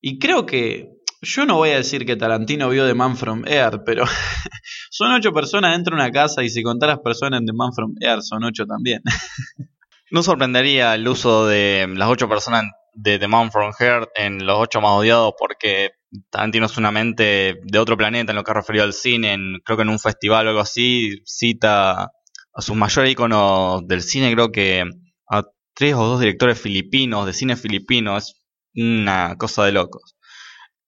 y 0.00 0.18
creo 0.18 0.44
que, 0.44 0.90
yo 1.22 1.46
no 1.46 1.56
voy 1.56 1.70
a 1.70 1.76
decir 1.76 2.04
que 2.04 2.16
Tarantino 2.16 2.68
vio 2.68 2.86
The 2.86 2.94
Man 2.94 3.16
From 3.16 3.44
Air, 3.46 3.82
pero 3.84 4.04
son 4.90 5.12
ocho 5.12 5.32
personas 5.32 5.72
dentro 5.72 5.96
de 5.96 6.02
una 6.02 6.12
casa 6.12 6.44
y 6.44 6.50
si 6.50 6.62
contaras 6.62 6.98
personas 6.98 7.40
en 7.40 7.46
The 7.46 7.52
Man 7.54 7.72
From 7.74 7.94
Air 8.00 8.22
son 8.22 8.44
ocho 8.44 8.66
también. 8.66 9.02
no 10.10 10.22
sorprendería 10.22 10.94
el 10.94 11.06
uso 11.08 11.46
de 11.46 11.86
las 11.88 12.08
ocho 12.08 12.28
personas 12.28 12.64
de 12.92 13.18
The 13.18 13.28
Man 13.28 13.50
From 13.50 13.72
Air 13.78 14.08
en 14.14 14.46
los 14.46 14.58
ocho 14.58 14.80
más 14.80 14.92
odiados 14.92 15.34
porque 15.38 15.90
Tarantino 16.30 16.66
es 16.66 16.76
una 16.78 16.90
mente 16.90 17.60
de 17.62 17.78
otro 17.78 17.96
planeta 17.96 18.32
en 18.32 18.36
lo 18.36 18.44
que 18.44 18.50
ha 18.50 18.54
referido 18.54 18.84
al 18.84 18.92
cine, 18.92 19.36
creo 19.64 19.76
que 19.76 19.82
en 19.82 19.90
un 19.90 19.98
festival 19.98 20.46
o 20.46 20.50
algo 20.50 20.60
así, 20.60 21.20
cita 21.24 22.12
a 22.56 22.62
sus 22.62 22.76
mayores 22.76 23.12
iconos 23.12 23.86
del 23.86 24.02
cine, 24.02 24.32
creo 24.32 24.50
que 24.50 24.84
a 25.30 25.42
tres 25.74 25.94
o 25.94 26.04
dos 26.06 26.20
directores 26.20 26.60
filipinos, 26.60 27.26
de 27.26 27.34
cine 27.34 27.56
filipino, 27.56 28.16
es 28.16 28.40
una 28.74 29.36
cosa 29.36 29.64
de 29.64 29.72
locos. 29.72 30.16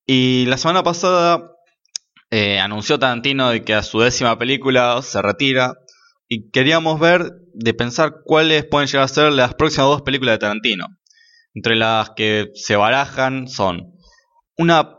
Y 0.07 0.47
la 0.47 0.57
semana 0.57 0.83
pasada 0.83 1.43
eh, 2.31 2.59
anunció 2.59 2.99
Tarantino 2.99 3.51
de 3.51 3.65
que 3.65 3.75
a 3.75 3.83
su 3.83 4.01
décima 4.01 4.39
película 4.39 5.03
se 5.03 5.21
retira 5.21 5.75
y 6.29 6.51
queríamos 6.51 7.01
ver, 7.01 7.33
de 7.55 7.75
pensar 7.75 8.17
cuáles 8.25 8.65
pueden 8.67 8.87
llegar 8.87 9.05
a 9.05 9.09
ser 9.09 9.33
las 9.33 9.55
próximas 9.55 9.89
dos 9.89 10.03
películas 10.03 10.35
de 10.35 10.39
Tarantino. 10.39 10.87
Entre 11.55 11.75
las 11.75 12.11
que 12.11 12.51
se 12.55 12.77
barajan 12.77 13.49
son 13.49 13.95
una 14.57 14.99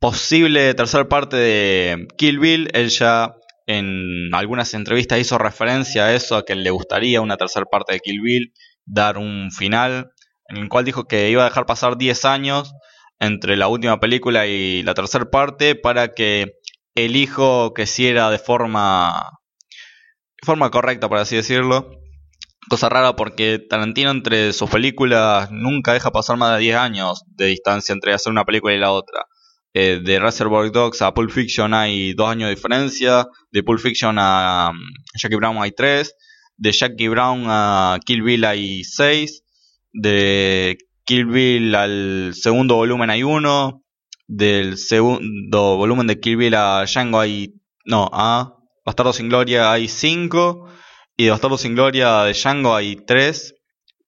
posible 0.00 0.74
tercera 0.74 1.08
parte 1.08 1.36
de 1.36 2.06
Kill 2.18 2.40
Bill. 2.40 2.70
Él 2.74 2.90
ya 2.90 3.34
en 3.66 4.34
algunas 4.34 4.74
entrevistas 4.74 5.20
hizo 5.20 5.38
referencia 5.38 6.06
a 6.06 6.14
eso, 6.14 6.36
a 6.36 6.44
que 6.44 6.54
le 6.54 6.70
gustaría 6.70 7.20
una 7.20 7.36
tercera 7.36 7.64
parte 7.66 7.94
de 7.94 8.00
Kill 8.00 8.20
Bill, 8.20 8.52
dar 8.84 9.16
un 9.16 9.50
final, 9.50 10.10
en 10.48 10.56
el 10.58 10.68
cual 10.68 10.84
dijo 10.84 11.04
que 11.04 11.30
iba 11.30 11.42
a 11.42 11.48
dejar 11.48 11.66
pasar 11.66 11.96
10 11.96 12.24
años 12.24 12.74
entre 13.20 13.56
la 13.56 13.68
última 13.68 14.00
película 14.00 14.46
y 14.46 14.82
la 14.82 14.94
tercera 14.94 15.30
parte 15.30 15.76
para 15.76 16.14
que 16.14 16.52
el 16.94 17.16
hijo 17.16 17.72
creciera 17.72 18.30
de 18.30 18.38
forma, 18.38 19.38
forma 20.44 20.70
correcta, 20.70 21.08
por 21.08 21.18
así 21.18 21.36
decirlo. 21.36 21.90
Cosa 22.68 22.88
rara 22.88 23.14
porque 23.16 23.58
Tarantino 23.58 24.10
entre 24.10 24.52
sus 24.52 24.70
películas 24.70 25.50
nunca 25.50 25.92
deja 25.92 26.12
pasar 26.12 26.36
más 26.38 26.56
de 26.56 26.62
10 26.62 26.76
años 26.76 27.24
de 27.26 27.46
distancia 27.46 27.92
entre 27.92 28.14
hacer 28.14 28.30
una 28.30 28.44
película 28.44 28.74
y 28.74 28.78
la 28.78 28.92
otra. 28.92 29.26
Eh, 29.76 30.00
de 30.04 30.20
Reservoir 30.20 30.70
Dogs 30.70 31.02
a 31.02 31.12
Pulp 31.12 31.30
Fiction 31.30 31.74
hay 31.74 32.14
dos 32.14 32.28
años 32.28 32.48
de 32.48 32.54
diferencia. 32.54 33.26
De 33.50 33.62
Pulp 33.62 33.80
Fiction 33.80 34.16
a 34.18 34.70
um, 34.70 34.78
Jackie 35.20 35.36
Brown 35.36 35.58
hay 35.60 35.72
tres. 35.72 36.14
De 36.56 36.70
Jackie 36.72 37.08
Brown 37.08 37.44
a 37.48 37.98
Kill 38.06 38.22
Bill 38.22 38.44
hay 38.44 38.84
seis. 38.84 39.42
De 39.92 40.78
Kill 41.04 41.26
Bill 41.26 41.74
al 41.74 42.32
segundo 42.34 42.76
volumen 42.76 43.10
hay 43.10 43.24
uno. 43.24 43.82
Del 44.26 44.78
segundo 44.78 45.76
volumen 45.76 46.06
de 46.06 46.20
Kill 46.20 46.36
Bill 46.36 46.54
a 46.54 46.84
Django 46.86 47.18
hay. 47.20 47.52
No, 47.84 48.08
a 48.12 48.54
Bastardo 48.84 49.12
sin 49.12 49.28
Gloria 49.28 49.72
hay 49.72 49.88
cinco. 49.88 50.68
Y 51.16 51.24
de 51.24 51.30
Bastardo 51.30 51.58
sin 51.58 51.74
Gloria 51.74 52.22
de 52.22 52.32
Django 52.32 52.74
hay 52.74 52.96
tres. 52.96 53.54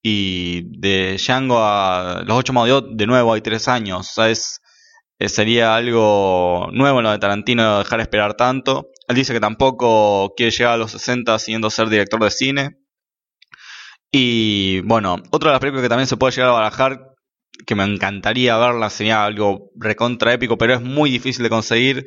Y 0.02 0.78
de 0.78 1.16
Django 1.18 1.58
a 1.60 2.22
Los 2.26 2.38
Ocho 2.38 2.52
Más 2.52 2.68
de 2.68 3.06
nuevo 3.06 3.32
hay 3.32 3.40
tres 3.40 3.68
años. 3.68 4.10
O 4.10 4.12
sea, 4.12 4.30
es 4.30 4.60
eh, 5.18 5.30
sería 5.30 5.74
algo 5.74 6.68
nuevo 6.72 6.98
en 6.98 7.04
lo 7.04 7.10
de 7.10 7.18
Tarantino 7.18 7.78
dejar 7.78 8.00
esperar 8.00 8.34
tanto. 8.34 8.90
Él 9.08 9.16
dice 9.16 9.32
que 9.32 9.40
tampoco 9.40 10.34
quiere 10.36 10.50
llegar 10.52 10.74
a 10.74 10.76
los 10.76 10.90
60 10.92 11.38
siguiendo 11.38 11.70
ser 11.70 11.88
director 11.88 12.22
de 12.22 12.30
cine. 12.30 12.76
Y 14.12 14.80
bueno, 14.82 15.16
otra 15.30 15.50
de 15.50 15.54
las 15.54 15.60
películas 15.60 15.84
que 15.84 15.88
también 15.88 16.06
se 16.06 16.16
puede 16.16 16.32
llegar 16.32 16.50
a 16.50 16.54
barajar, 16.54 17.14
que 17.66 17.74
me 17.74 17.84
encantaría 17.84 18.56
verla, 18.58 18.90
sería 18.90 19.24
algo 19.24 19.70
recontra 19.76 20.34
épico, 20.34 20.58
pero 20.58 20.74
es 20.74 20.82
muy 20.82 21.10
difícil 21.10 21.42
de 21.42 21.50
conseguir, 21.50 22.06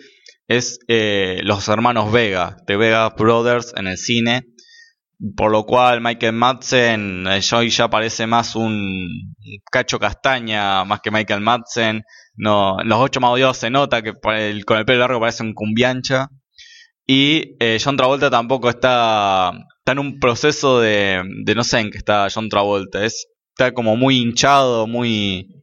es 0.49 0.79
eh, 0.88 1.39
Los 1.43 1.67
Hermanos 1.69 2.12
Vega, 2.12 2.57
de 2.67 2.75
Vega 2.75 3.07
Brothers 3.09 3.73
en 3.77 3.88
el 3.88 3.97
cine. 3.97 4.43
Por 5.35 5.51
lo 5.51 5.65
cual 5.65 5.99
Michael 6.01 6.33
Madsen 6.33 7.27
eh, 7.27 7.41
hoy 7.53 7.69
ya 7.69 7.89
parece 7.89 8.25
más 8.25 8.55
un 8.55 9.35
cacho 9.69 9.99
castaña 9.99 10.85
más 10.85 11.01
que 11.01 11.12
Michael 11.12 11.41
Madsen. 11.41 12.03
No, 12.35 12.77
los 12.83 12.99
ocho 12.99 13.19
más 13.19 13.57
se 13.57 13.69
nota 13.69 14.01
que 14.01 14.13
con 14.13 14.35
el 14.77 14.85
pelo 14.85 14.99
largo 14.99 15.19
parece 15.19 15.43
un 15.43 15.53
cumbiancha. 15.53 16.29
Y 17.05 17.55
eh, 17.59 17.79
John 17.83 17.97
Travolta 17.97 18.29
tampoco 18.29 18.69
está, 18.69 19.51
está 19.79 19.91
en 19.91 19.99
un 19.99 20.19
proceso 20.19 20.79
de, 20.79 21.21
de 21.43 21.55
no 21.55 21.63
sé 21.63 21.79
en 21.79 21.91
qué 21.91 21.97
está 21.97 22.27
John 22.33 22.49
Travolta. 22.49 23.03
Es, 23.05 23.27
está 23.49 23.73
como 23.73 23.95
muy 23.97 24.17
hinchado, 24.17 24.88
muy... 24.88 25.59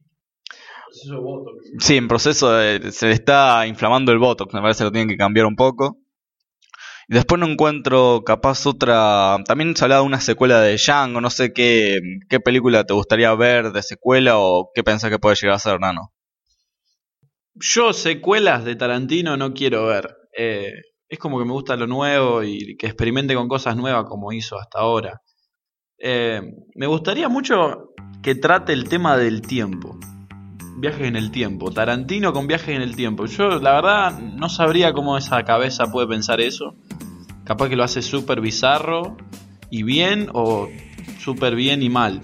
Sí, 1.78 1.96
en 1.96 2.08
proceso 2.08 2.52
de, 2.52 2.92
se 2.92 3.06
le 3.06 3.12
está 3.12 3.66
inflamando 3.66 4.12
el 4.12 4.18
botox, 4.18 4.52
me 4.54 4.60
parece 4.60 4.78
que 4.78 4.84
lo 4.84 4.92
tienen 4.92 5.08
que 5.08 5.16
cambiar 5.16 5.46
un 5.46 5.56
poco. 5.56 5.98
Y 7.08 7.14
después 7.14 7.38
no 7.40 7.46
encuentro 7.46 8.22
capaz 8.24 8.66
otra... 8.66 9.38
También 9.46 9.76
se 9.76 9.84
hablaba 9.84 10.00
de 10.00 10.06
una 10.08 10.20
secuela 10.20 10.60
de 10.60 10.76
Django, 10.76 11.20
no 11.20 11.30
sé 11.30 11.52
qué, 11.52 12.00
qué 12.28 12.40
película 12.40 12.84
te 12.84 12.94
gustaría 12.94 13.32
ver 13.34 13.70
de 13.70 13.82
secuela 13.82 14.38
o 14.38 14.70
qué 14.74 14.82
pensás 14.82 15.10
que 15.10 15.18
puede 15.20 15.36
llegar 15.36 15.54
a 15.54 15.60
ser, 15.60 15.78
Nano. 15.78 16.12
Yo 17.54 17.92
secuelas 17.92 18.64
de 18.64 18.74
Tarantino 18.74 19.36
no 19.36 19.54
quiero 19.54 19.86
ver. 19.86 20.16
Eh, 20.36 20.72
es 21.08 21.18
como 21.18 21.38
que 21.38 21.44
me 21.44 21.52
gusta 21.52 21.76
lo 21.76 21.86
nuevo 21.86 22.42
y 22.42 22.76
que 22.76 22.86
experimente 22.86 23.34
con 23.34 23.48
cosas 23.48 23.76
nuevas 23.76 24.04
como 24.08 24.32
hizo 24.32 24.58
hasta 24.58 24.80
ahora. 24.80 25.22
Eh, 25.98 26.42
me 26.74 26.86
gustaría 26.86 27.28
mucho 27.28 27.94
que 28.22 28.34
trate 28.34 28.72
el 28.72 28.88
tema 28.88 29.16
del 29.16 29.40
tiempo. 29.42 29.98
Viajes 30.78 31.08
en 31.08 31.16
el 31.16 31.30
tiempo. 31.30 31.70
Tarantino 31.70 32.32
con 32.34 32.46
viajes 32.46 32.76
en 32.76 32.82
el 32.82 32.96
tiempo. 32.96 33.24
Yo 33.26 33.48
la 33.60 33.72
verdad 33.72 34.18
no 34.18 34.50
sabría 34.50 34.92
cómo 34.92 35.16
esa 35.16 35.42
cabeza 35.44 35.86
puede 35.90 36.06
pensar 36.06 36.40
eso. 36.40 36.74
Capaz 37.44 37.70
que 37.70 37.76
lo 37.76 37.84
hace 37.84 38.02
súper 38.02 38.42
bizarro 38.42 39.16
y 39.70 39.82
bien 39.84 40.28
o 40.34 40.68
súper 41.18 41.54
bien 41.54 41.82
y 41.82 41.88
mal. 41.88 42.20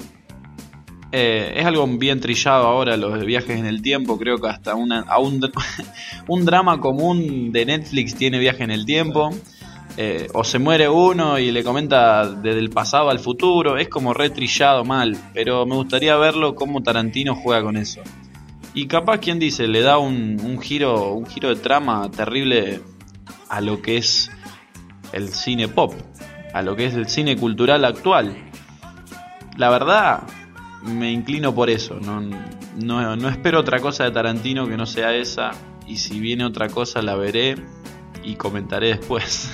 Eh, 1.13 1.55
es 1.57 1.67
algo 1.67 1.87
bien 1.87 2.21
trillado 2.21 2.67
ahora 2.67 2.97
los 2.97 3.25
viajes 3.25 3.59
en 3.59 3.67
el 3.67 3.81
tiempo. 3.83 4.19
Creo 4.19 4.39
que 4.39 4.49
hasta 4.49 4.75
una, 4.75 5.05
un, 5.19 5.41
un, 6.29 6.45
drama 6.45 6.81
común 6.81 7.53
de 7.53 7.67
Netflix 7.67 8.15
tiene 8.15 8.39
viaje 8.39 8.65
en 8.65 8.71
el 8.71 8.85
tiempo. 8.85 9.31
Eh, 9.99 10.29
o 10.33 10.43
se 10.43 10.59
muere 10.59 10.89
uno 10.89 11.39
y 11.39 11.53
le 11.53 11.63
comenta 11.63 12.27
desde 12.27 12.59
el 12.59 12.71
pasado 12.71 13.11
al 13.11 13.19
futuro. 13.19 13.77
Es 13.77 13.89
como 13.89 14.13
retrillado 14.15 14.85
mal. 14.85 15.17
Pero 15.35 15.67
me 15.67 15.75
gustaría 15.75 16.17
verlo 16.17 16.55
cómo 16.55 16.83
Tarantino 16.83 17.35
juega 17.35 17.63
con 17.63 17.77
eso. 17.77 18.01
Y 18.75 18.87
capaz 18.87 19.19
quien 19.19 19.39
dice, 19.39 19.69
le 19.69 19.83
da 19.83 19.99
un, 19.99 20.41
un 20.43 20.61
giro, 20.61 21.13
un 21.13 21.27
giro 21.27 21.51
de 21.51 21.57
trama 21.57 22.11
terrible 22.11 22.81
a 23.49 23.61
lo 23.61 23.83
que 23.83 23.99
es 23.99 24.31
el 25.13 25.29
cine 25.29 25.69
pop, 25.69 25.93
a 26.55 26.63
lo 26.63 26.75
que 26.75 26.87
es 26.87 26.95
el 26.95 27.09
cine 27.09 27.37
cultural 27.37 27.85
actual. 27.85 28.35
La 29.59 29.69
verdad, 29.69 30.23
me 30.83 31.13
inclino 31.13 31.55
por 31.55 31.71
eso. 31.71 32.01
No, 32.01 32.21
no, 32.21 33.17
no 33.17 33.29
espero 33.29 33.61
otra 33.61 33.81
cosa 33.81 34.05
de 34.05 34.11
Tarantino 34.11 34.67
que 34.67 34.77
no 34.77 34.87
sea 34.87 35.15
esa. 35.15 35.51
Y 35.87 35.99
si 35.99 36.21
viene 36.21 36.45
otra 36.45 36.69
cosa 36.69 37.03
la 37.03 37.15
veré 37.15 37.57
y 38.25 38.37
comentaré 38.37 38.89
después. 38.89 39.51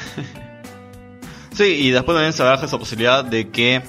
sí, 1.52 1.64
y 1.64 1.90
después 1.90 2.14
también 2.14 2.32
se 2.32 2.42
baraja 2.42 2.66
esa 2.66 2.78
posibilidad 2.78 3.24
de 3.24 3.50
que 3.50 3.82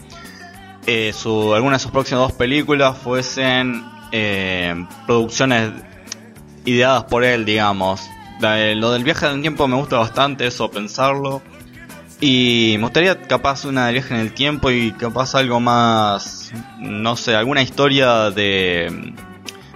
eh, 0.87 1.13
su, 1.13 1.53
algunas 1.53 1.81
de 1.81 1.83
sus 1.83 1.91
próximas 1.91 2.23
dos 2.29 2.33
películas 2.33 2.97
fuesen 2.97 3.83
eh, 4.11 4.85
producciones 5.05 5.71
ideadas 6.65 7.05
por 7.05 7.23
él, 7.23 7.45
digamos. 7.45 8.01
lo 8.41 8.91
del 8.91 9.03
viaje 9.03 9.25
en 9.27 9.33
el 9.33 9.41
tiempo 9.41 9.67
me 9.67 9.75
gusta 9.75 9.97
bastante, 9.97 10.47
eso, 10.47 10.69
pensarlo. 10.69 11.41
Y 12.21 12.75
me 12.77 12.83
gustaría 12.83 13.21
capaz 13.21 13.63
una 13.63 13.87
de 13.87 13.93
viaje 13.93 14.13
en 14.13 14.19
el 14.19 14.33
tiempo 14.33 14.71
y 14.71 14.91
capaz 14.91 15.35
algo 15.35 15.59
más, 15.61 16.51
no 16.79 17.15
sé, 17.15 17.35
alguna 17.35 17.61
historia 17.61 18.29
de, 18.29 19.13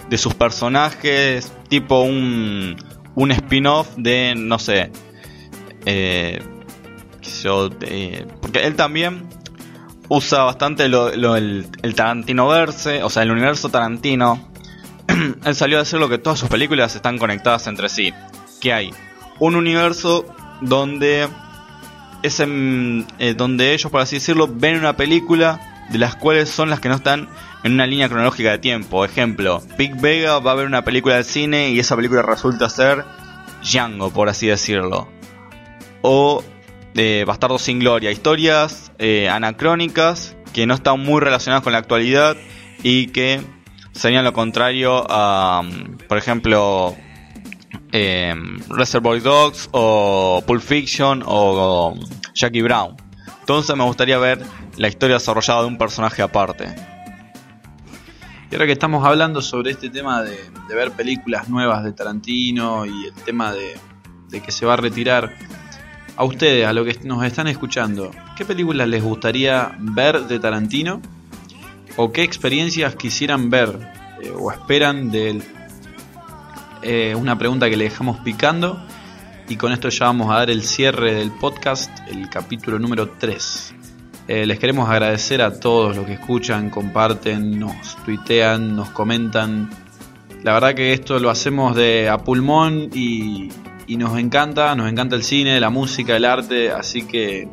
de 0.09 0.17
sus 0.17 0.33
personajes, 0.33 1.53
tipo 1.69 2.01
un, 2.01 2.75
un 3.15 3.31
spin-off 3.31 3.87
de, 3.95 4.33
no 4.35 4.59
sé, 4.59 4.91
eh, 5.85 6.41
porque 8.41 8.65
él 8.65 8.75
también 8.75 9.27
usa 10.15 10.43
bastante 10.43 10.87
lo, 10.89 11.09
el, 11.09 11.67
el, 11.81 11.95
Tarantino 11.95 12.47
verse, 12.47 13.01
o 13.03 13.09
sea, 13.09 13.23
el 13.23 13.31
universo 13.31 13.69
Tarantino. 13.69 14.47
él 15.45 15.55
salió 15.55 15.77
a 15.77 15.81
decir 15.81 15.99
lo 15.99 16.07
que 16.07 16.19
todas 16.19 16.39
sus 16.39 16.49
películas 16.49 16.95
están 16.95 17.17
conectadas 17.17 17.65
entre 17.67 17.89
sí. 17.89 18.13
Que 18.61 18.73
hay 18.73 18.91
un 19.39 19.55
universo 19.55 20.25
donde 20.61 21.27
es 22.21 22.39
eh, 22.39 23.33
donde 23.35 23.73
ellos, 23.73 23.91
por 23.91 24.01
así 24.01 24.17
decirlo, 24.17 24.47
ven 24.47 24.77
una 24.77 24.95
película 24.95 25.85
de 25.89 25.97
las 25.97 26.15
cuales 26.15 26.47
son 26.49 26.69
las 26.69 26.79
que 26.79 26.89
no 26.89 26.95
están 26.95 27.27
en 27.63 27.73
una 27.73 27.87
línea 27.87 28.07
cronológica 28.07 28.51
de 28.51 28.59
tiempo. 28.59 29.05
Ejemplo, 29.05 29.63
Big 29.77 29.99
Vega 29.99 30.39
va 30.39 30.51
a 30.51 30.55
ver 30.55 30.67
una 30.67 30.83
película 30.83 31.15
de 31.15 31.23
cine 31.23 31.71
y 31.71 31.79
esa 31.79 31.95
película 31.95 32.21
resulta 32.21 32.69
ser 32.69 33.03
Django, 33.63 34.11
por 34.11 34.29
así 34.29 34.47
decirlo. 34.47 35.09
O 36.03 36.43
eh, 36.95 37.23
Bastardo 37.25 37.57
sin 37.59 37.79
Gloria, 37.79 38.11
historias 38.11 38.91
eh, 38.99 39.29
anacrónicas 39.29 40.35
que 40.53 40.65
no 40.65 40.73
están 40.73 40.99
muy 40.99 41.19
relacionadas 41.19 41.63
con 41.63 41.73
la 41.73 41.79
actualidad 41.79 42.37
y 42.83 43.07
que 43.07 43.41
serían 43.93 44.23
lo 44.23 44.33
contrario 44.33 45.05
a, 45.09 45.63
por 46.07 46.17
ejemplo, 46.17 46.95
eh, 47.91 48.33
Reservoir 48.69 49.21
Dogs 49.21 49.69
o 49.71 50.43
Pulp 50.45 50.61
Fiction 50.61 51.23
o, 51.25 51.95
Jackie 52.33 52.61
Brown. 52.61 52.95
Entonces 53.39 53.75
me 53.75 53.83
gustaría 53.83 54.17
ver 54.17 54.41
la 54.77 54.87
historia 54.87 55.17
desarrollada 55.17 55.61
de 55.61 55.67
un 55.67 55.77
personaje 55.77 56.21
aparte. 56.21 56.73
Y 58.49 58.55
ahora 58.55 58.65
que 58.65 58.71
estamos 58.71 59.05
hablando 59.05 59.41
sobre 59.41 59.71
este 59.71 59.89
tema 59.89 60.23
de, 60.23 60.37
ver 60.69 60.91
películas 60.91 61.49
nuevas 61.49 61.83
de 61.83 61.91
Tarantino 61.91 62.85
y 62.85 63.05
el 63.05 63.13
tema 63.25 63.51
de, 63.51 63.75
que 64.41 64.51
se 64.51 64.65
va 64.65 64.73
a 64.73 64.77
retirar, 64.77 65.35
a 66.15 66.23
ustedes, 66.23 66.67
a 66.67 66.73
los 66.73 66.85
que 66.85 67.07
nos 67.07 67.23
están 67.25 67.47
escuchando, 67.47 68.11
¿qué 68.35 68.45
películas 68.45 68.87
les 68.87 69.03
gustaría 69.03 69.75
ver 69.79 70.21
de 70.27 70.39
Tarantino? 70.39 71.01
¿O 71.95 72.11
qué 72.11 72.23
experiencias 72.23 72.95
quisieran 72.95 73.49
ver 73.49 73.91
eh, 74.21 74.31
o 74.35 74.51
esperan 74.51 75.11
de 75.11 75.29
él? 75.29 75.43
Eh, 76.81 77.15
una 77.15 77.37
pregunta 77.37 77.69
que 77.69 77.77
le 77.77 77.85
dejamos 77.85 78.19
picando 78.19 78.85
y 79.47 79.55
con 79.55 79.71
esto 79.71 79.89
ya 79.89 80.05
vamos 80.05 80.31
a 80.31 80.39
dar 80.39 80.49
el 80.49 80.63
cierre 80.63 81.13
del 81.13 81.31
podcast, 81.31 81.91
el 82.07 82.29
capítulo 82.29 82.79
número 82.79 83.09
3. 83.09 83.75
Eh, 84.27 84.45
les 84.45 84.57
queremos 84.59 84.89
agradecer 84.89 85.41
a 85.41 85.59
todos 85.59 85.95
los 85.95 86.05
que 86.05 86.13
escuchan, 86.13 86.69
comparten, 86.69 87.59
nos 87.59 87.97
tuitean, 88.05 88.75
nos 88.75 88.89
comentan. 88.89 89.69
La 90.43 90.53
verdad 90.53 90.75
que 90.75 90.93
esto 90.93 91.19
lo 91.19 91.29
hacemos 91.29 91.75
de 91.75 92.09
a 92.09 92.19
pulmón 92.19 92.89
y, 93.87 93.97
nos 93.97 94.17
encanta, 94.17 94.75
nos 94.75 94.89
encanta 94.89 95.15
el 95.15 95.23
cine, 95.23 95.59
la 95.59 95.69
música, 95.69 96.15
el 96.15 96.25
arte, 96.25 96.71
así 96.71 97.03
que 97.03 97.47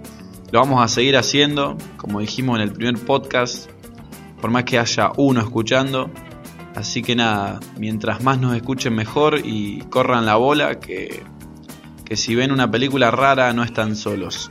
lo 0.50 0.60
vamos 0.60 0.82
a 0.82 0.88
seguir 0.88 1.16
haciendo, 1.16 1.76
como 1.96 2.20
dijimos 2.20 2.56
en 2.56 2.62
el 2.62 2.72
primer 2.72 2.98
podcast, 3.04 3.70
por 4.40 4.50
más 4.50 4.64
que 4.64 4.78
haya 4.78 5.12
uno 5.16 5.40
escuchando. 5.40 6.10
Así 6.74 7.02
que 7.02 7.16
nada, 7.16 7.60
mientras 7.78 8.22
más 8.22 8.38
nos 8.38 8.54
escuchen 8.54 8.94
mejor 8.94 9.40
y 9.44 9.80
corran 9.90 10.24
la 10.24 10.36
bola, 10.36 10.78
que, 10.78 11.22
que 12.04 12.16
si 12.16 12.34
ven 12.34 12.52
una 12.52 12.70
película 12.70 13.10
rara 13.10 13.52
no 13.52 13.62
están 13.64 13.96
solos. 13.96 14.50